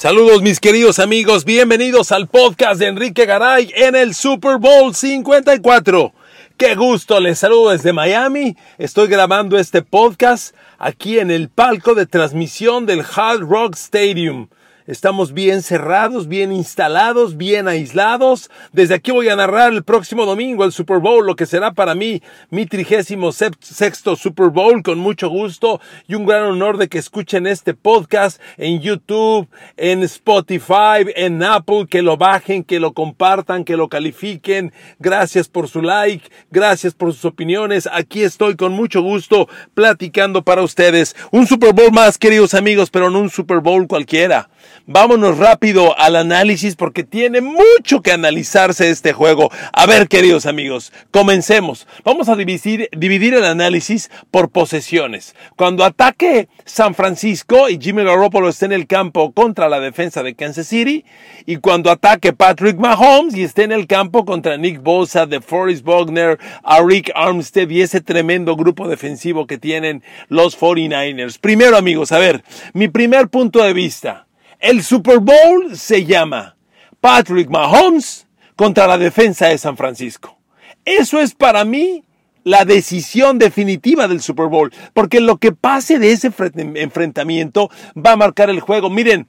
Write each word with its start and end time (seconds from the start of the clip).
Saludos 0.00 0.40
mis 0.40 0.60
queridos 0.60 0.98
amigos, 0.98 1.44
bienvenidos 1.44 2.10
al 2.10 2.26
podcast 2.26 2.80
de 2.80 2.86
Enrique 2.86 3.26
Garay 3.26 3.70
en 3.76 3.94
el 3.94 4.14
Super 4.14 4.56
Bowl 4.56 4.94
54. 4.94 6.14
Qué 6.56 6.74
gusto, 6.74 7.20
les 7.20 7.38
saludo 7.38 7.72
desde 7.72 7.92
Miami. 7.92 8.56
Estoy 8.78 9.08
grabando 9.08 9.58
este 9.58 9.82
podcast 9.82 10.56
aquí 10.78 11.18
en 11.18 11.30
el 11.30 11.50
palco 11.50 11.94
de 11.94 12.06
transmisión 12.06 12.86
del 12.86 13.00
Hard 13.14 13.40
Rock 13.40 13.74
Stadium. 13.74 14.48
Estamos 14.90 15.32
bien 15.32 15.62
cerrados, 15.62 16.26
bien 16.26 16.50
instalados, 16.50 17.36
bien 17.36 17.68
aislados. 17.68 18.50
Desde 18.72 18.96
aquí 18.96 19.12
voy 19.12 19.28
a 19.28 19.36
narrar 19.36 19.72
el 19.72 19.84
próximo 19.84 20.26
domingo 20.26 20.64
el 20.64 20.72
Super 20.72 20.98
Bowl, 20.98 21.24
lo 21.24 21.36
que 21.36 21.46
será 21.46 21.74
para 21.74 21.94
mí 21.94 22.20
mi 22.50 22.66
trigésimo 22.66 23.30
sexto 23.30 24.16
Super 24.16 24.48
Bowl, 24.48 24.82
con 24.82 24.98
mucho 24.98 25.28
gusto 25.28 25.80
y 26.08 26.16
un 26.16 26.26
gran 26.26 26.42
honor 26.42 26.76
de 26.76 26.88
que 26.88 26.98
escuchen 26.98 27.46
este 27.46 27.72
podcast 27.72 28.42
en 28.56 28.80
YouTube, 28.80 29.48
en 29.76 30.02
Spotify, 30.02 31.06
en 31.14 31.40
Apple, 31.44 31.86
que 31.88 32.02
lo 32.02 32.16
bajen, 32.16 32.64
que 32.64 32.80
lo 32.80 32.92
compartan, 32.92 33.62
que 33.62 33.76
lo 33.76 33.88
califiquen. 33.88 34.72
Gracias 34.98 35.46
por 35.46 35.68
su 35.68 35.82
like, 35.82 36.28
gracias 36.50 36.94
por 36.94 37.12
sus 37.12 37.26
opiniones. 37.26 37.88
Aquí 37.92 38.24
estoy 38.24 38.56
con 38.56 38.72
mucho 38.72 39.02
gusto 39.02 39.48
platicando 39.72 40.42
para 40.42 40.64
ustedes. 40.64 41.14
Un 41.30 41.46
Super 41.46 41.74
Bowl 41.74 41.92
más, 41.92 42.18
queridos 42.18 42.54
amigos, 42.54 42.90
pero 42.90 43.08
no 43.08 43.20
un 43.20 43.30
Super 43.30 43.60
Bowl 43.60 43.86
cualquiera. 43.86 44.50
Vámonos 44.86 45.38
rápido 45.38 45.98
al 45.98 46.16
análisis 46.16 46.74
porque 46.76 47.04
tiene 47.04 47.40
mucho 47.40 48.02
que 48.02 48.12
analizarse 48.12 48.90
este 48.90 49.12
juego. 49.12 49.50
A 49.72 49.86
ver, 49.86 50.08
queridos 50.08 50.46
amigos, 50.46 50.92
comencemos. 51.10 51.86
Vamos 52.04 52.28
a 52.28 52.36
dividir, 52.36 52.88
el 53.34 53.44
análisis 53.44 54.10
por 54.30 54.50
posesiones. 54.50 55.34
Cuando 55.56 55.84
ataque 55.84 56.48
San 56.64 56.94
Francisco 56.94 57.68
y 57.68 57.78
Jimmy 57.80 58.04
Garoppolo 58.04 58.48
esté 58.48 58.66
en 58.66 58.72
el 58.72 58.86
campo 58.86 59.32
contra 59.32 59.68
la 59.68 59.80
defensa 59.80 60.22
de 60.22 60.34
Kansas 60.34 60.66
City, 60.66 61.04
y 61.46 61.56
cuando 61.56 61.90
ataque 61.90 62.32
Patrick 62.32 62.78
Mahomes 62.78 63.36
y 63.36 63.44
esté 63.44 63.64
en 63.64 63.72
el 63.72 63.86
campo 63.86 64.24
contra 64.24 64.56
Nick 64.56 64.82
Bosa, 64.82 65.26
de 65.26 65.40
Forrest 65.40 65.84
Bogner, 65.84 66.38
a 66.62 66.80
Rick 66.82 67.12
Armstead 67.14 67.68
y 67.68 67.82
ese 67.82 68.00
tremendo 68.00 68.56
grupo 68.56 68.88
defensivo 68.88 69.46
que 69.46 69.58
tienen 69.58 70.02
los 70.28 70.58
49ers. 70.58 71.38
Primero, 71.40 71.76
amigos, 71.76 72.12
a 72.12 72.18
ver, 72.18 72.42
mi 72.72 72.88
primer 72.88 73.28
punto 73.28 73.62
de 73.62 73.72
vista. 73.72 74.26
El 74.60 74.82
Super 74.82 75.20
Bowl 75.20 75.74
se 75.74 76.04
llama 76.04 76.54
Patrick 77.00 77.48
Mahomes 77.48 78.26
contra 78.56 78.86
la 78.86 78.98
defensa 78.98 79.46
de 79.46 79.56
San 79.56 79.78
Francisco. 79.78 80.38
Eso 80.84 81.18
es 81.18 81.34
para 81.34 81.64
mí 81.64 82.04
la 82.44 82.66
decisión 82.66 83.38
definitiva 83.38 84.06
del 84.06 84.20
Super 84.20 84.48
Bowl, 84.48 84.70
porque 84.92 85.20
lo 85.20 85.38
que 85.38 85.52
pase 85.52 85.98
de 85.98 86.12
ese 86.12 86.30
enfrentamiento 86.74 87.70
va 87.96 88.12
a 88.12 88.16
marcar 88.16 88.50
el 88.50 88.60
juego. 88.60 88.90
Miren, 88.90 89.28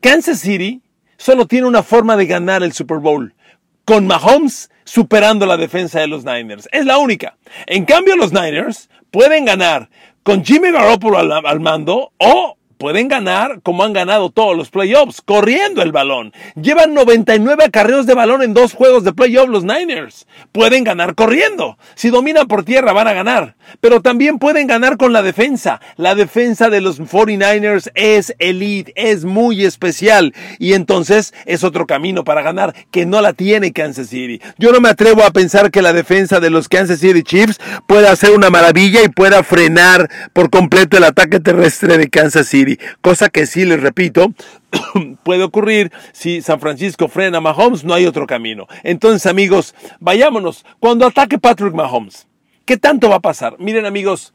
Kansas 0.00 0.40
City 0.40 0.82
solo 1.16 1.46
tiene 1.46 1.68
una 1.68 1.84
forma 1.84 2.16
de 2.16 2.26
ganar 2.26 2.64
el 2.64 2.72
Super 2.72 2.98
Bowl, 2.98 3.36
con 3.84 4.08
Mahomes 4.08 4.70
superando 4.82 5.46
la 5.46 5.56
defensa 5.56 6.00
de 6.00 6.08
los 6.08 6.24
Niners. 6.24 6.68
Es 6.72 6.84
la 6.84 6.98
única. 6.98 7.38
En 7.66 7.84
cambio, 7.84 8.16
los 8.16 8.32
Niners 8.32 8.90
pueden 9.12 9.44
ganar 9.44 9.88
con 10.24 10.44
Jimmy 10.44 10.72
Garoppolo 10.72 11.16
al, 11.16 11.30
al 11.30 11.60
mando 11.60 12.12
o 12.18 12.57
pueden 12.78 13.08
ganar 13.08 13.60
como 13.62 13.82
han 13.82 13.92
ganado 13.92 14.30
todos 14.30 14.56
los 14.56 14.70
playoffs, 14.70 15.20
corriendo 15.20 15.82
el 15.82 15.92
balón. 15.92 16.32
Llevan 16.54 16.94
99 16.94 17.64
acarreos 17.64 18.06
de 18.06 18.14
balón 18.14 18.42
en 18.42 18.54
dos 18.54 18.72
juegos 18.72 19.04
de 19.04 19.12
playoffs 19.12 19.50
los 19.50 19.64
Niners. 19.64 20.26
Pueden 20.52 20.84
ganar 20.84 21.14
corriendo. 21.14 21.76
Si 21.94 22.10
dominan 22.10 22.46
por 22.46 22.64
tierra 22.64 22.92
van 22.92 23.08
a 23.08 23.12
ganar. 23.12 23.56
Pero 23.80 24.00
también 24.00 24.38
pueden 24.38 24.66
ganar 24.66 24.96
con 24.96 25.12
la 25.12 25.22
defensa. 25.22 25.80
La 25.96 26.14
defensa 26.14 26.70
de 26.70 26.80
los 26.80 27.00
49ers 27.00 27.90
es 27.94 28.34
elite, 28.38 28.92
es 28.94 29.24
muy 29.24 29.64
especial. 29.64 30.32
Y 30.58 30.72
entonces 30.72 31.34
es 31.44 31.64
otro 31.64 31.86
camino 31.86 32.24
para 32.24 32.42
ganar 32.42 32.74
que 32.90 33.04
no 33.04 33.20
la 33.20 33.32
tiene 33.32 33.72
Kansas 33.72 34.08
City. 34.08 34.40
Yo 34.56 34.72
no 34.72 34.80
me 34.80 34.88
atrevo 34.88 35.24
a 35.24 35.32
pensar 35.32 35.70
que 35.70 35.82
la 35.82 35.92
defensa 35.92 36.40
de 36.40 36.50
los 36.50 36.68
Kansas 36.68 37.00
City 37.00 37.22
Chiefs 37.22 37.58
pueda 37.86 38.14
ser 38.14 38.30
una 38.30 38.50
maravilla 38.50 39.02
y 39.02 39.08
pueda 39.08 39.42
frenar 39.42 40.08
por 40.32 40.48
completo 40.50 40.96
el 40.96 41.04
ataque 41.04 41.40
terrestre 41.40 41.98
de 41.98 42.08
Kansas 42.08 42.46
City 42.46 42.67
cosa 43.00 43.28
que 43.30 43.46
sí 43.46 43.64
les 43.64 43.80
repito, 43.80 44.32
puede 45.22 45.44
ocurrir 45.44 45.90
si 46.12 46.42
San 46.42 46.60
Francisco 46.60 47.08
frena 47.08 47.38
a 47.38 47.40
Mahomes, 47.40 47.84
no 47.84 47.94
hay 47.94 48.06
otro 48.06 48.26
camino. 48.26 48.66
Entonces, 48.82 49.26
amigos, 49.26 49.74
vayámonos. 50.00 50.64
Cuando 50.80 51.06
ataque 51.06 51.38
Patrick 51.38 51.74
Mahomes, 51.74 52.26
¿qué 52.64 52.76
tanto 52.76 53.08
va 53.08 53.16
a 53.16 53.20
pasar? 53.20 53.56
Miren, 53.58 53.86
amigos, 53.86 54.34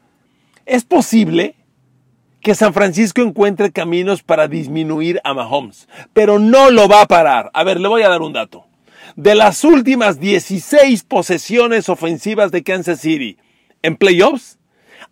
es 0.66 0.84
posible 0.84 1.54
que 2.44 2.54
San 2.54 2.74
Francisco 2.74 3.22
encuentre 3.22 3.72
caminos 3.72 4.22
para 4.22 4.48
disminuir 4.48 5.20
a 5.24 5.32
Mahomes, 5.32 5.88
pero 6.12 6.38
no 6.38 6.70
lo 6.70 6.88
va 6.88 7.00
a 7.00 7.06
parar. 7.06 7.50
A 7.54 7.64
ver, 7.64 7.80
le 7.80 7.88
voy 7.88 8.02
a 8.02 8.08
dar 8.10 8.20
un 8.20 8.34
dato. 8.34 8.66
De 9.16 9.34
las 9.34 9.64
últimas 9.64 10.20
16 10.20 11.04
posesiones 11.04 11.88
ofensivas 11.88 12.52
de 12.52 12.62
Kansas 12.62 13.00
City 13.00 13.38
en 13.82 13.96
playoffs, 13.96 14.58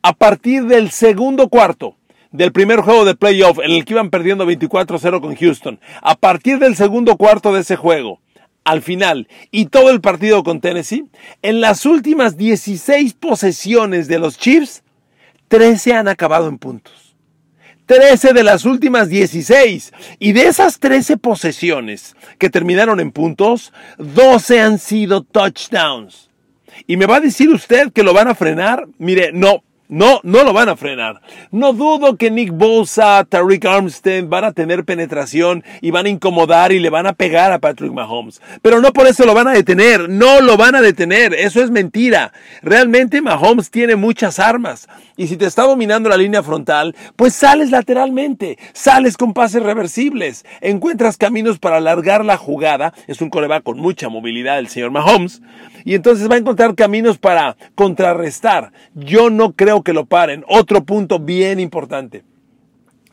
a 0.02 0.12
partir 0.12 0.64
del 0.64 0.90
segundo 0.90 1.48
cuarto, 1.48 1.96
del 2.32 2.52
primer 2.52 2.80
juego 2.80 3.04
de 3.04 3.14
playoff 3.14 3.58
en 3.62 3.70
el 3.70 3.84
que 3.84 3.92
iban 3.94 4.10
perdiendo 4.10 4.46
24-0 4.46 5.20
con 5.20 5.36
Houston, 5.36 5.80
a 6.00 6.16
partir 6.16 6.58
del 6.58 6.76
segundo 6.76 7.16
cuarto 7.16 7.52
de 7.52 7.60
ese 7.60 7.76
juego, 7.76 8.20
al 8.64 8.82
final, 8.82 9.28
y 9.50 9.66
todo 9.66 9.90
el 9.90 10.00
partido 10.00 10.42
con 10.42 10.60
Tennessee, 10.60 11.04
en 11.42 11.60
las 11.60 11.84
últimas 11.86 12.36
16 12.36 13.14
posesiones 13.14 14.08
de 14.08 14.18
los 14.18 14.38
Chiefs, 14.38 14.82
13 15.48 15.94
han 15.94 16.08
acabado 16.08 16.48
en 16.48 16.58
puntos. 16.58 17.14
13 17.86 18.32
de 18.32 18.42
las 18.42 18.64
últimas 18.64 19.08
16. 19.08 19.92
Y 20.18 20.32
de 20.32 20.46
esas 20.46 20.78
13 20.78 21.18
posesiones 21.18 22.16
que 22.38 22.48
terminaron 22.48 23.00
en 23.00 23.10
puntos, 23.10 23.72
12 23.98 24.60
han 24.60 24.78
sido 24.78 25.22
touchdowns. 25.22 26.30
Y 26.86 26.96
me 26.96 27.06
va 27.06 27.16
a 27.16 27.20
decir 27.20 27.50
usted 27.50 27.92
que 27.92 28.02
lo 28.02 28.14
van 28.14 28.28
a 28.28 28.34
frenar. 28.34 28.86
Mire, 28.98 29.32
no, 29.32 29.62
No, 29.92 30.20
no 30.22 30.42
lo 30.42 30.54
van 30.54 30.70
a 30.70 30.76
frenar. 30.76 31.20
No 31.50 31.74
dudo 31.74 32.16
que 32.16 32.30
Nick 32.30 32.50
Bosa, 32.50 33.26
Tariq 33.28 33.66
Armstead 33.66 34.24
van 34.24 34.44
a 34.44 34.52
tener 34.52 34.86
penetración 34.86 35.62
y 35.82 35.90
van 35.90 36.06
a 36.06 36.08
incomodar 36.08 36.72
y 36.72 36.80
le 36.80 36.88
van 36.88 37.06
a 37.06 37.12
pegar 37.12 37.52
a 37.52 37.58
Patrick 37.58 37.92
Mahomes. 37.92 38.40
Pero 38.62 38.80
no 38.80 38.94
por 38.94 39.06
eso 39.06 39.26
lo 39.26 39.34
van 39.34 39.48
a 39.48 39.52
detener. 39.52 40.08
No 40.08 40.40
lo 40.40 40.56
van 40.56 40.76
a 40.76 40.80
detener. 40.80 41.34
Eso 41.34 41.62
es 41.62 41.70
mentira. 41.70 42.32
Realmente 42.62 43.20
Mahomes 43.20 43.70
tiene 43.70 43.94
muchas 43.96 44.38
armas. 44.38 44.88
Y 45.18 45.26
si 45.26 45.36
te 45.36 45.44
está 45.44 45.64
dominando 45.64 46.08
la 46.08 46.16
línea 46.16 46.42
frontal, 46.42 46.96
pues 47.14 47.34
sales 47.34 47.70
lateralmente. 47.70 48.56
Sales 48.72 49.18
con 49.18 49.34
pases 49.34 49.62
reversibles. 49.62 50.46
Encuentras 50.62 51.18
caminos 51.18 51.58
para 51.58 51.76
alargar 51.76 52.24
la 52.24 52.38
jugada. 52.38 52.94
Es 53.08 53.20
un 53.20 53.28
coreback 53.28 53.62
con 53.62 53.78
mucha 53.78 54.08
movilidad 54.08 54.58
el 54.58 54.68
señor 54.68 54.90
Mahomes. 54.90 55.42
Y 55.84 55.94
entonces 55.94 56.30
va 56.30 56.36
a 56.36 56.38
encontrar 56.38 56.74
caminos 56.74 57.18
para 57.18 57.58
contrarrestar. 57.74 58.72
Yo 58.94 59.28
no 59.28 59.52
creo 59.52 59.81
que 59.82 59.92
lo 59.92 60.06
paren. 60.06 60.44
Otro 60.48 60.84
punto 60.84 61.18
bien 61.18 61.60
importante. 61.60 62.24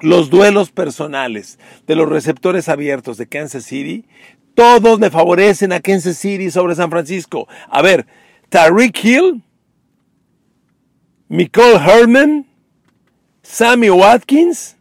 Los 0.02 0.30
duelos 0.30 0.72
personales 0.72 1.60
de 1.86 1.96
los 1.96 2.08
receptores 2.08 2.70
abiertos 2.70 3.18
de 3.18 3.28
Kansas 3.28 3.66
City, 3.66 4.06
todos 4.56 5.00
le 5.00 5.10
favorecen 5.10 5.74
a 5.74 5.80
Kansas 5.82 6.18
City 6.18 6.52
sobre 6.52 6.76
San 6.76 6.90
Francisco. 6.90 7.48
A 7.70 7.82
ver, 7.82 8.06
Tariq 8.50 9.04
Hill, 9.04 9.44
Nicole 11.28 11.76
Herman, 11.76 12.46
Sammy 13.44 13.90
Watkins 13.90 14.78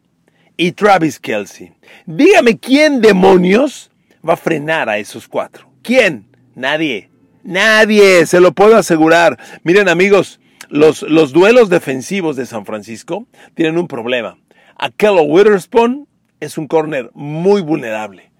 y 0.56 0.72
Travis 0.72 1.18
Kelsey. 1.18 1.72
Dígame 2.06 2.58
quién 2.58 3.00
demonios 3.00 3.90
va 4.26 4.34
a 4.34 4.36
frenar 4.36 4.88
a 4.88 4.98
esos 4.98 5.26
cuatro. 5.26 5.70
¿Quién? 5.82 6.26
Nadie. 6.54 7.08
Nadie, 7.42 8.26
se 8.26 8.40
lo 8.40 8.52
puedo 8.52 8.76
asegurar. 8.76 9.38
Miren 9.62 9.88
amigos, 9.88 10.40
los, 10.68 11.02
los 11.02 11.32
duelos 11.32 11.68
defensivos 11.68 12.36
de 12.36 12.46
San 12.46 12.64
Francisco 12.66 13.26
tienen 13.54 13.78
un 13.78 13.88
problema. 13.88 14.38
Akello 14.76 15.22
Witherspoon 15.22 16.06
es 16.40 16.58
un 16.58 16.68
corner 16.68 17.10
muy 17.14 17.62
vulnerable. 17.62 18.30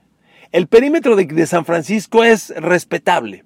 El 0.53 0.67
perímetro 0.67 1.17
de, 1.17 1.47
San 1.47 1.65
Francisco 1.65 2.25
es 2.25 2.51
respetable. 2.57 3.45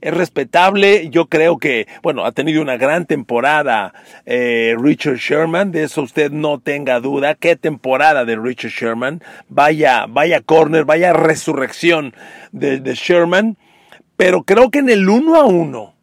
Es 0.00 0.12
respetable, 0.12 1.08
yo 1.08 1.26
creo 1.26 1.56
que, 1.56 1.88
bueno, 2.02 2.26
ha 2.26 2.32
tenido 2.32 2.60
una 2.60 2.76
gran 2.76 3.06
temporada 3.06 3.94
eh, 4.26 4.76
Richard 4.78 5.16
Sherman, 5.16 5.72
de 5.72 5.84
eso 5.84 6.02
usted 6.02 6.30
no 6.30 6.58
tenga 6.58 7.00
duda. 7.00 7.34
Qué 7.34 7.56
temporada 7.56 8.26
de 8.26 8.36
Richard 8.36 8.70
Sherman. 8.70 9.22
Vaya, 9.48 10.04
vaya 10.06 10.42
corner, 10.42 10.84
vaya 10.84 11.14
resurrección 11.14 12.14
de, 12.52 12.80
de 12.80 12.94
Sherman. 12.94 13.56
Pero 14.16 14.42
creo 14.44 14.70
que 14.70 14.80
en 14.80 14.90
el 14.90 15.08
uno 15.08 15.36
a 15.36 15.44
uno, 15.44 15.93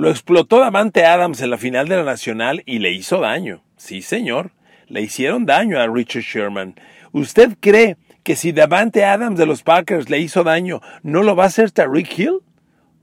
lo 0.00 0.08
explotó 0.08 0.60
Davante 0.60 1.04
Adams 1.04 1.42
en 1.42 1.50
la 1.50 1.58
final 1.58 1.86
de 1.86 1.96
la 1.96 2.04
Nacional 2.04 2.62
y 2.64 2.78
le 2.78 2.90
hizo 2.90 3.20
daño. 3.20 3.62
Sí, 3.76 4.00
señor. 4.00 4.52
Le 4.88 5.02
hicieron 5.02 5.44
daño 5.44 5.78
a 5.78 5.86
Richard 5.86 6.22
Sherman. 6.22 6.74
¿Usted 7.12 7.56
cree 7.60 7.98
que 8.22 8.34
si 8.34 8.52
Davante 8.52 9.04
Adams 9.04 9.38
de 9.38 9.44
los 9.44 9.62
Packers 9.62 10.08
le 10.08 10.18
hizo 10.18 10.42
daño, 10.42 10.80
no 11.02 11.22
lo 11.22 11.36
va 11.36 11.44
a 11.44 11.48
hacer 11.48 11.70
Tariq 11.70 12.18
Hill? 12.18 12.38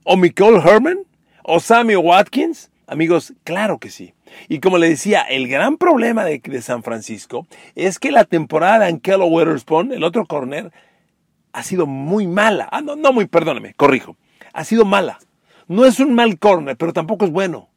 ¿O 0.02 0.16
Michael 0.16 0.56
Herman? 0.56 0.98
¿O 1.44 1.60
Sammy 1.60 1.94
Watkins? 1.94 2.70
Amigos, 2.88 3.32
claro 3.44 3.78
que 3.78 3.90
sí. 3.90 4.14
Y 4.48 4.58
como 4.58 4.76
le 4.76 4.88
decía, 4.88 5.22
el 5.22 5.46
gran 5.46 5.76
problema 5.76 6.24
de, 6.24 6.40
San 6.62 6.82
Francisco 6.82 7.46
es 7.76 8.00
que 8.00 8.10
la 8.10 8.24
temporada 8.24 8.88
en 8.88 8.98
Kello 8.98 9.26
Witherspoon, 9.26 9.92
el 9.92 10.02
otro 10.02 10.26
corner, 10.26 10.72
ha 11.52 11.62
sido 11.62 11.86
muy 11.86 12.26
mala. 12.26 12.68
Ah, 12.72 12.80
no, 12.80 12.96
no 12.96 13.12
muy, 13.12 13.26
perdóneme, 13.26 13.74
corrijo. 13.74 14.16
Ha 14.52 14.64
sido 14.64 14.84
mala. 14.84 15.20
No 15.68 15.84
es 15.84 16.00
un 16.00 16.14
mal 16.14 16.38
corner, 16.38 16.76
pero 16.76 16.94
tampoco 16.94 17.26
es 17.26 17.30
bueno. 17.30 17.68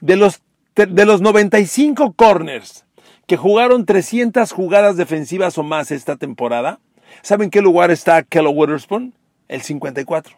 De 0.00 0.16
los, 0.16 0.40
de 0.76 1.04
los 1.04 1.20
95 1.20 2.12
corners 2.12 2.86
que 3.26 3.36
jugaron 3.36 3.84
300 3.84 4.50
jugadas 4.52 4.96
defensivas 4.96 5.58
o 5.58 5.64
más 5.64 5.90
esta 5.90 6.16
temporada, 6.16 6.78
¿saben 7.22 7.50
qué 7.50 7.60
lugar 7.60 7.90
está 7.90 8.22
Kello 8.22 8.50
Witherspoon? 8.50 9.14
El 9.48 9.62
54. 9.62 10.36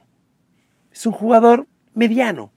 Es 0.91 1.05
un 1.06 1.12
jugador 1.12 1.67
mediano. 1.94 2.50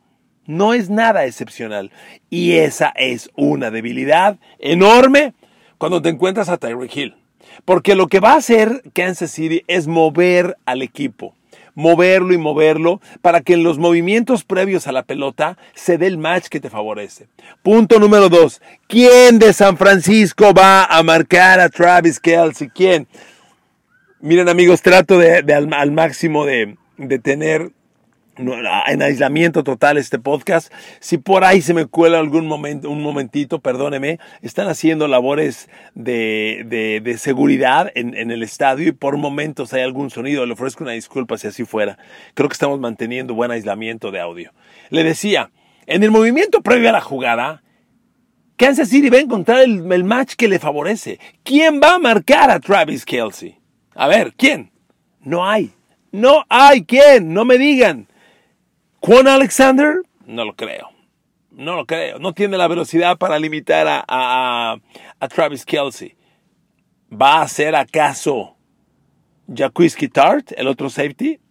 No 0.46 0.74
es 0.74 0.90
nada 0.90 1.26
excepcional. 1.26 1.92
Y 2.30 2.54
esa 2.54 2.94
es 2.96 3.30
una 3.36 3.72
debilidad 3.72 4.38
enorme 4.60 5.34
cuando 5.78 6.02
te 6.02 6.10
encuentras 6.10 6.48
a 6.48 6.58
Tyreek 6.58 6.96
Hill. 6.96 7.16
Porque 7.66 7.96
lo 7.96 8.08
que 8.08 8.22
va 8.22 8.34
a 8.34 8.38
hacer 8.38 8.84
Kansas 8.94 9.32
City 9.32 9.64
es 9.68 9.88
mover 9.88 10.58
al 10.66 10.82
equipo 10.82 11.36
moverlo 11.76 12.34
y 12.34 12.38
moverlo 12.38 13.02
para 13.22 13.42
que 13.42 13.54
en 13.54 13.64
los 13.64 13.78
movimientos 13.78 14.44
previos 14.44 14.88
a 14.88 14.92
la 14.92 15.04
pelota 15.04 15.58
se 15.74 15.98
dé 15.98 16.08
el 16.08 16.18
match 16.18 16.48
que 16.48 16.60
te 16.60 16.70
favorece. 16.70 17.28
Punto 17.62 18.00
número 18.00 18.30
dos. 18.30 18.62
¿Quién 18.88 19.40
de 19.40 19.54
San 19.54 19.78
Francisco 19.78 20.54
va 20.54 20.86
a 20.86 21.02
marcar 21.04 21.60
a 21.60 21.70
Travis 21.70 22.20
Kelsey? 22.20 22.70
¿Quién? 22.70 23.08
Miren 24.20 24.48
amigos, 24.50 24.82
trato 24.82 25.18
de, 25.18 25.44
al, 25.54 25.92
máximo 25.92 26.46
de, 26.46 26.78
de 26.98 27.20
tener 27.20 27.72
en 28.38 29.02
aislamiento 29.02 29.64
total 29.64 29.98
este 29.98 30.20
podcast. 30.20 30.74
Si 31.00 31.18
por 31.18 31.44
ahí 31.44 31.62
se 31.62 31.74
me 31.74 31.86
cuela 31.86 32.20
algún 32.20 32.48
momento, 32.48 32.90
un 32.90 33.02
momentito, 33.02 33.60
perdóneme, 33.60 34.20
están 34.42 34.68
haciendo 34.68 35.08
labores 35.08 35.70
de, 35.94 37.02
de, 37.04 37.18
seguridad 37.18 37.92
en, 37.96 38.16
en, 38.16 38.32
el 38.32 38.44
estadio 38.44 38.88
y 38.88 38.92
por 38.92 39.18
momentos 39.18 39.74
hay 39.74 39.82
algún 39.82 40.10
sonido. 40.10 40.46
Le 40.46 40.54
ofrezco 40.54 40.84
una 40.84 40.94
disculpa 40.94 41.38
si 41.38 41.48
así 41.48 41.66
fuera. 41.66 41.98
Creo 42.34 42.50
que 42.50 42.54
estamos 42.54 42.80
manteniendo 42.80 43.36
buen 43.36 43.52
aislamiento 43.52 44.12
de 44.12 44.20
audio. 44.20 44.52
Le 44.90 45.04
decía, 45.04 45.52
en 45.86 46.04
el 46.04 46.12
movimiento 46.12 46.62
previo 46.62 46.90
a 46.90 46.94
la 46.94 47.02
jugada, 47.02 47.64
Kansas 48.56 48.90
City 48.90 49.10
va 49.10 49.18
a 49.18 49.22
encontrar 49.22 49.62
el, 49.62 49.92
el 49.92 50.04
match 50.04 50.34
que 50.36 50.48
le 50.48 50.60
favorece. 50.60 51.20
¿Quién 51.44 51.80
va 51.82 51.96
a 51.96 52.00
marcar 52.00 52.50
a 52.50 52.60
Travis 52.60 53.06
Kelsey? 53.06 53.58
A 53.96 54.08
ver, 54.08 54.34
¿quién? 54.36 54.72
No 55.22 55.48
hay. 55.48 55.72
No 56.12 56.46
hay 56.50 56.86
quién, 56.86 57.34
no 57.34 57.46
me 57.46 57.58
digan. 57.58 58.08
Juan 59.06 59.28
Alexander, 59.28 59.98
no 60.26 60.46
lo 60.46 60.56
creo. 60.56 60.88
No 61.52 61.76
lo 61.76 61.86
creo. 61.86 62.20
No 62.20 62.34
tiene 62.34 62.56
la 62.58 62.70
velocidad 62.70 63.18
para 63.18 63.38
limitar 63.38 63.86
a, 63.86 64.78
a, 65.20 65.28
Travis 65.28 65.66
Kelsey. 65.66 66.16
¿Va 67.12 67.42
a 67.42 67.48
ser 67.50 67.76
acaso 67.76 68.56
Jacquisky 69.48 70.08
Tart, 70.08 70.54
el 70.56 70.68
otro 70.68 70.90
safety? 70.90 71.42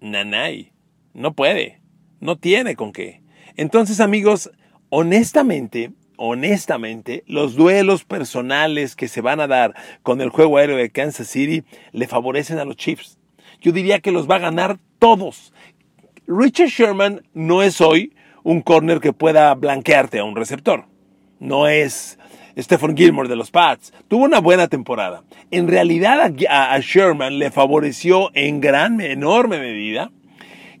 Nanay. 0.00 0.72
No 1.12 1.34
puede. 1.34 1.82
No 2.20 2.38
tiene 2.38 2.74
con 2.74 2.92
qué. 2.92 3.20
Entonces, 3.58 4.00
amigos, 4.00 4.50
honestamente, 4.88 5.92
honestamente, 6.16 7.22
los 7.26 7.54
duelos 7.54 8.04
personales 8.04 8.96
que 8.96 9.08
se 9.08 9.20
van 9.20 9.40
a 9.40 9.46
dar 9.46 9.74
con 10.02 10.22
el 10.22 10.30
juego 10.30 10.56
aéreo 10.56 10.78
de 10.78 10.88
Kansas 10.88 11.28
City 11.28 11.64
le 11.92 12.08
favorecen 12.08 12.58
a 12.58 12.64
los 12.64 12.76
Chiefs. 12.76 13.18
Yo 13.60 13.72
diría 13.72 14.00
que 14.00 14.10
los 14.10 14.26
va 14.26 14.36
a 14.36 14.40
ganar 14.40 14.78
todos. 14.98 15.52
Richard 16.28 16.68
Sherman 16.68 17.22
no 17.32 17.62
es 17.62 17.80
hoy 17.80 18.12
un 18.42 18.60
corner 18.60 19.00
que 19.00 19.14
pueda 19.14 19.54
blanquearte 19.54 20.18
a 20.18 20.24
un 20.24 20.36
receptor. 20.36 20.84
No 21.40 21.66
es 21.66 22.18
Stephen 22.58 22.94
Gilmore 22.94 23.30
de 23.30 23.36
los 23.36 23.50
Pats. 23.50 23.94
Tuvo 24.08 24.26
una 24.26 24.38
buena 24.38 24.68
temporada. 24.68 25.24
En 25.50 25.68
realidad 25.68 26.30
a, 26.50 26.78
Sherman 26.80 27.38
le 27.38 27.50
favoreció 27.50 28.30
en 28.34 28.60
gran, 28.60 29.00
enorme 29.00 29.58
medida 29.58 30.10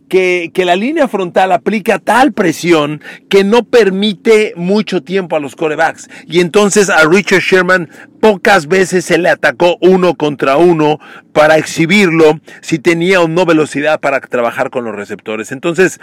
que, 0.08 0.50
la 0.64 0.76
línea 0.76 1.08
frontal 1.08 1.52
aplica 1.52 1.98
tal 1.98 2.32
presión 2.32 3.00
que 3.28 3.44
no 3.44 3.64
permite 3.64 4.52
mucho 4.56 5.02
tiempo 5.02 5.36
a 5.36 5.40
los 5.40 5.54
corebacks. 5.54 6.08
Y 6.26 6.40
entonces 6.40 6.90
a 6.90 7.04
Richard 7.04 7.40
Sherman 7.40 7.88
pocas 8.20 8.66
veces 8.66 9.04
se 9.04 9.18
le 9.18 9.28
atacó 9.28 9.76
uno 9.80 10.14
contra 10.14 10.56
uno 10.56 10.98
para 11.32 11.56
exhibirlo 11.56 12.40
si 12.60 12.78
tenía 12.78 13.20
o 13.20 13.28
no 13.28 13.46
velocidad 13.46 14.00
para 14.00 14.20
trabajar 14.20 14.70
con 14.70 14.84
los 14.84 14.94
receptores. 14.94 15.52
Entonces, 15.52 16.00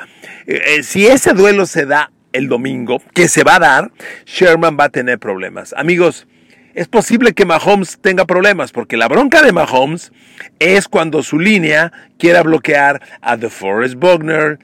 eh, 0.48 0.62
eh, 0.66 0.84
si 0.84 1.08
ese 1.08 1.34
duelo 1.34 1.66
se 1.66 1.86
da 1.86 2.12
el 2.32 2.48
domingo, 2.48 3.02
que 3.14 3.28
se 3.28 3.44
va 3.44 3.56
a 3.56 3.60
dar, 3.60 3.92
Sherman 4.26 4.78
va 4.80 4.86
a 4.86 4.90
tener 4.90 5.20
problemas. 5.20 5.74
Amigos, 5.78 6.28
es 6.76 6.90
posible 6.90 7.34
que 7.34 7.46
Mahomes 7.46 7.98
tenga 8.02 8.26
problemas, 8.26 8.74
porque 8.74 8.98
la 8.98 9.08
bronca 9.08 9.42
de 9.42 9.54
Mahomes 9.54 10.12
es 10.60 10.90
cuando 10.90 11.24
su 11.24 11.40
línea 11.40 11.94
quiera 12.20 12.44
bloquear 12.44 13.02
a 13.22 13.38
DeForest 13.38 13.96
Buckner, 13.96 14.60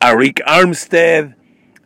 a 0.00 0.14
Rick 0.14 0.42
Armstead, 0.46 1.36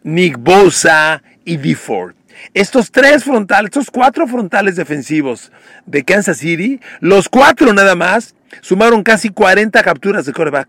Nick 0.04 0.38
Bosa 0.38 1.22
y 1.44 1.56
DeFord. 1.56 2.14
Estos 2.54 2.92
tres 2.92 3.24
frontales, 3.24 3.70
estos 3.70 3.90
cuatro 3.90 4.28
frontales 4.28 4.76
defensivos 4.76 5.50
de 5.86 6.04
Kansas 6.04 6.38
City, 6.38 6.80
los 7.00 7.28
cuatro 7.28 7.72
nada 7.72 7.96
más, 7.96 8.36
sumaron 8.60 9.02
casi 9.02 9.30
40 9.30 9.82
capturas 9.82 10.24
de 10.24 10.32
quarterback. 10.32 10.68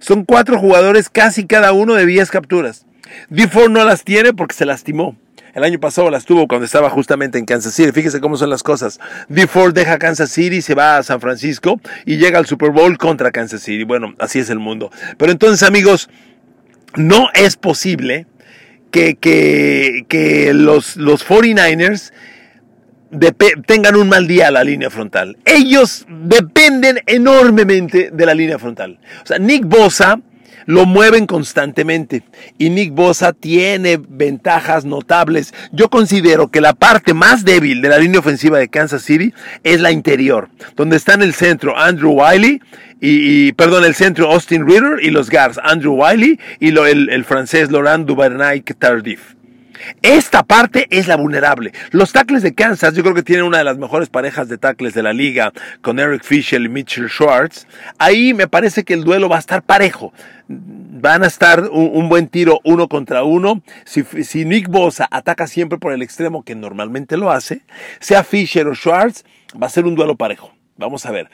Son 0.00 0.26
cuatro 0.26 0.58
jugadores, 0.58 1.08
casi 1.08 1.46
cada 1.46 1.72
uno 1.72 1.94
de 1.94 2.04
10 2.04 2.30
capturas. 2.30 2.84
DeFord 3.30 3.70
no 3.70 3.84
las 3.84 4.04
tiene 4.04 4.34
porque 4.34 4.54
se 4.54 4.66
lastimó. 4.66 5.16
El 5.54 5.62
año 5.62 5.78
pasado 5.78 6.10
las 6.10 6.24
tuvo 6.24 6.48
cuando 6.48 6.64
estaba 6.64 6.90
justamente 6.90 7.38
en 7.38 7.44
Kansas 7.44 7.74
City. 7.74 7.92
Fíjese 7.92 8.20
cómo 8.20 8.36
son 8.36 8.50
las 8.50 8.64
cosas. 8.64 8.98
D4 9.28 9.72
deja 9.72 9.98
Kansas 9.98 10.30
City, 10.30 10.60
se 10.60 10.74
va 10.74 10.96
a 10.96 11.02
San 11.04 11.20
Francisco 11.20 11.80
y 12.04 12.16
llega 12.16 12.38
al 12.38 12.46
Super 12.46 12.70
Bowl 12.70 12.98
contra 12.98 13.30
Kansas 13.30 13.62
City. 13.62 13.84
Bueno, 13.84 14.14
así 14.18 14.40
es 14.40 14.50
el 14.50 14.58
mundo. 14.58 14.90
Pero 15.16 15.30
entonces, 15.30 15.62
amigos, 15.62 16.10
no 16.96 17.28
es 17.34 17.56
posible 17.56 18.26
que, 18.90 19.16
que, 19.16 20.52
los, 20.54 20.96
los 20.96 21.24
49ers 21.26 22.12
tengan 23.66 23.94
un 23.94 24.08
mal 24.08 24.26
día 24.26 24.48
a 24.48 24.50
la 24.50 24.64
línea 24.64 24.90
frontal. 24.90 25.36
Ellos 25.44 26.04
dependen 26.08 27.00
enormemente 27.06 28.10
de 28.12 28.26
la 28.26 28.34
línea 28.34 28.58
frontal. 28.58 28.98
O 29.22 29.26
sea, 29.26 29.38
Nick 29.38 29.64
Bosa 29.66 30.20
lo 30.66 30.86
mueven 30.86 31.26
constantemente 31.26 32.22
y 32.58 32.70
Nick 32.70 32.92
Bosa 32.92 33.32
tiene 33.32 33.96
ventajas 33.96 34.84
notables. 34.84 35.54
Yo 35.72 35.88
considero 35.88 36.48
que 36.48 36.60
la 36.60 36.74
parte 36.74 37.14
más 37.14 37.44
débil 37.44 37.82
de 37.82 37.88
la 37.88 37.98
línea 37.98 38.20
ofensiva 38.20 38.58
de 38.58 38.68
Kansas 38.68 39.02
City 39.02 39.32
es 39.62 39.80
la 39.80 39.92
interior, 39.92 40.48
donde 40.76 40.96
está 40.96 41.14
en 41.14 41.22
el 41.22 41.34
centro 41.34 41.78
Andrew 41.78 42.12
Wiley 42.12 42.60
y, 43.00 43.52
perdón, 43.52 43.84
el 43.84 43.94
centro 43.94 44.30
Austin 44.32 44.66
Ritter 44.66 44.98
y 45.02 45.10
los 45.10 45.28
guards 45.28 45.58
Andrew 45.62 45.94
Wiley 45.94 46.38
y 46.60 46.68
el, 46.68 47.10
el, 47.10 47.24
francés 47.24 47.70
Laurent 47.70 48.06
Duvernay 48.06 48.62
Tardif. 48.62 49.33
Esta 50.02 50.42
parte 50.42 50.86
es 50.90 51.08
la 51.08 51.16
vulnerable. 51.16 51.72
Los 51.90 52.12
tackles 52.12 52.42
de 52.42 52.54
Kansas, 52.54 52.94
yo 52.94 53.02
creo 53.02 53.14
que 53.14 53.22
tienen 53.22 53.44
una 53.44 53.58
de 53.58 53.64
las 53.64 53.78
mejores 53.78 54.08
parejas 54.08 54.48
de 54.48 54.58
tackles 54.58 54.94
de 54.94 55.02
la 55.02 55.12
liga 55.12 55.52
con 55.82 55.98
Eric 55.98 56.22
Fisher 56.24 56.60
y 56.60 56.68
Mitchell 56.68 57.08
Schwartz. 57.08 57.66
Ahí 57.98 58.34
me 58.34 58.48
parece 58.48 58.84
que 58.84 58.94
el 58.94 59.04
duelo 59.04 59.28
va 59.28 59.36
a 59.36 59.40
estar 59.40 59.62
parejo. 59.62 60.12
Van 60.46 61.22
a 61.24 61.26
estar 61.26 61.68
un, 61.70 62.08
buen 62.08 62.28
tiro 62.28 62.60
uno 62.64 62.88
contra 62.88 63.24
uno. 63.24 63.62
Si, 63.84 64.04
si 64.24 64.44
Nick 64.44 64.68
Bosa 64.68 65.08
ataca 65.10 65.46
siempre 65.46 65.78
por 65.78 65.92
el 65.92 66.02
extremo 66.02 66.42
que 66.42 66.54
normalmente 66.54 67.16
lo 67.16 67.30
hace, 67.30 67.62
sea 68.00 68.24
Fisher 68.24 68.66
o 68.68 68.74
Schwartz, 68.74 69.24
va 69.60 69.66
a 69.66 69.70
ser 69.70 69.86
un 69.86 69.94
duelo 69.94 70.16
parejo. 70.16 70.53
Vamos 70.76 71.06
a 71.06 71.12
ver. 71.12 71.30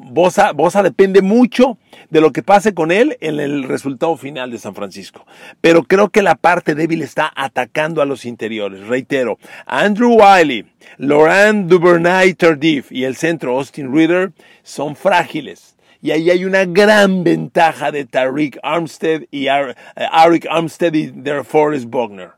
Bosa, 0.00 0.52
Bosa, 0.52 0.82
depende 0.82 1.20
mucho 1.20 1.78
de 2.10 2.20
lo 2.20 2.32
que 2.32 2.44
pase 2.44 2.74
con 2.74 2.92
él 2.92 3.16
en 3.20 3.40
el 3.40 3.64
resultado 3.64 4.16
final 4.16 4.52
de 4.52 4.58
San 4.58 4.74
Francisco. 4.74 5.26
Pero 5.60 5.82
creo 5.82 6.10
que 6.10 6.22
la 6.22 6.36
parte 6.36 6.76
débil 6.76 7.02
está 7.02 7.32
atacando 7.34 8.02
a 8.02 8.06
los 8.06 8.24
interiores. 8.24 8.86
Reitero, 8.86 9.38
Andrew 9.66 10.16
Wiley, 10.16 10.64
Laurent 10.98 11.68
Duvernay 11.68 12.34
Tardif 12.34 12.92
y 12.92 13.04
el 13.04 13.16
centro 13.16 13.56
Austin 13.56 13.92
Reader 13.92 14.32
son 14.62 14.94
frágiles. 14.94 15.76
Y 16.00 16.12
ahí 16.12 16.30
hay 16.30 16.44
una 16.44 16.64
gran 16.64 17.24
ventaja 17.24 17.90
de 17.90 18.04
Tariq 18.04 18.58
Armstead 18.62 19.22
y 19.32 19.46
Eric 19.46 20.44
eh, 20.44 20.48
Armstead 20.48 20.94
y 20.94 21.12
Forrest 21.42 21.86
Bogner. 21.86 22.37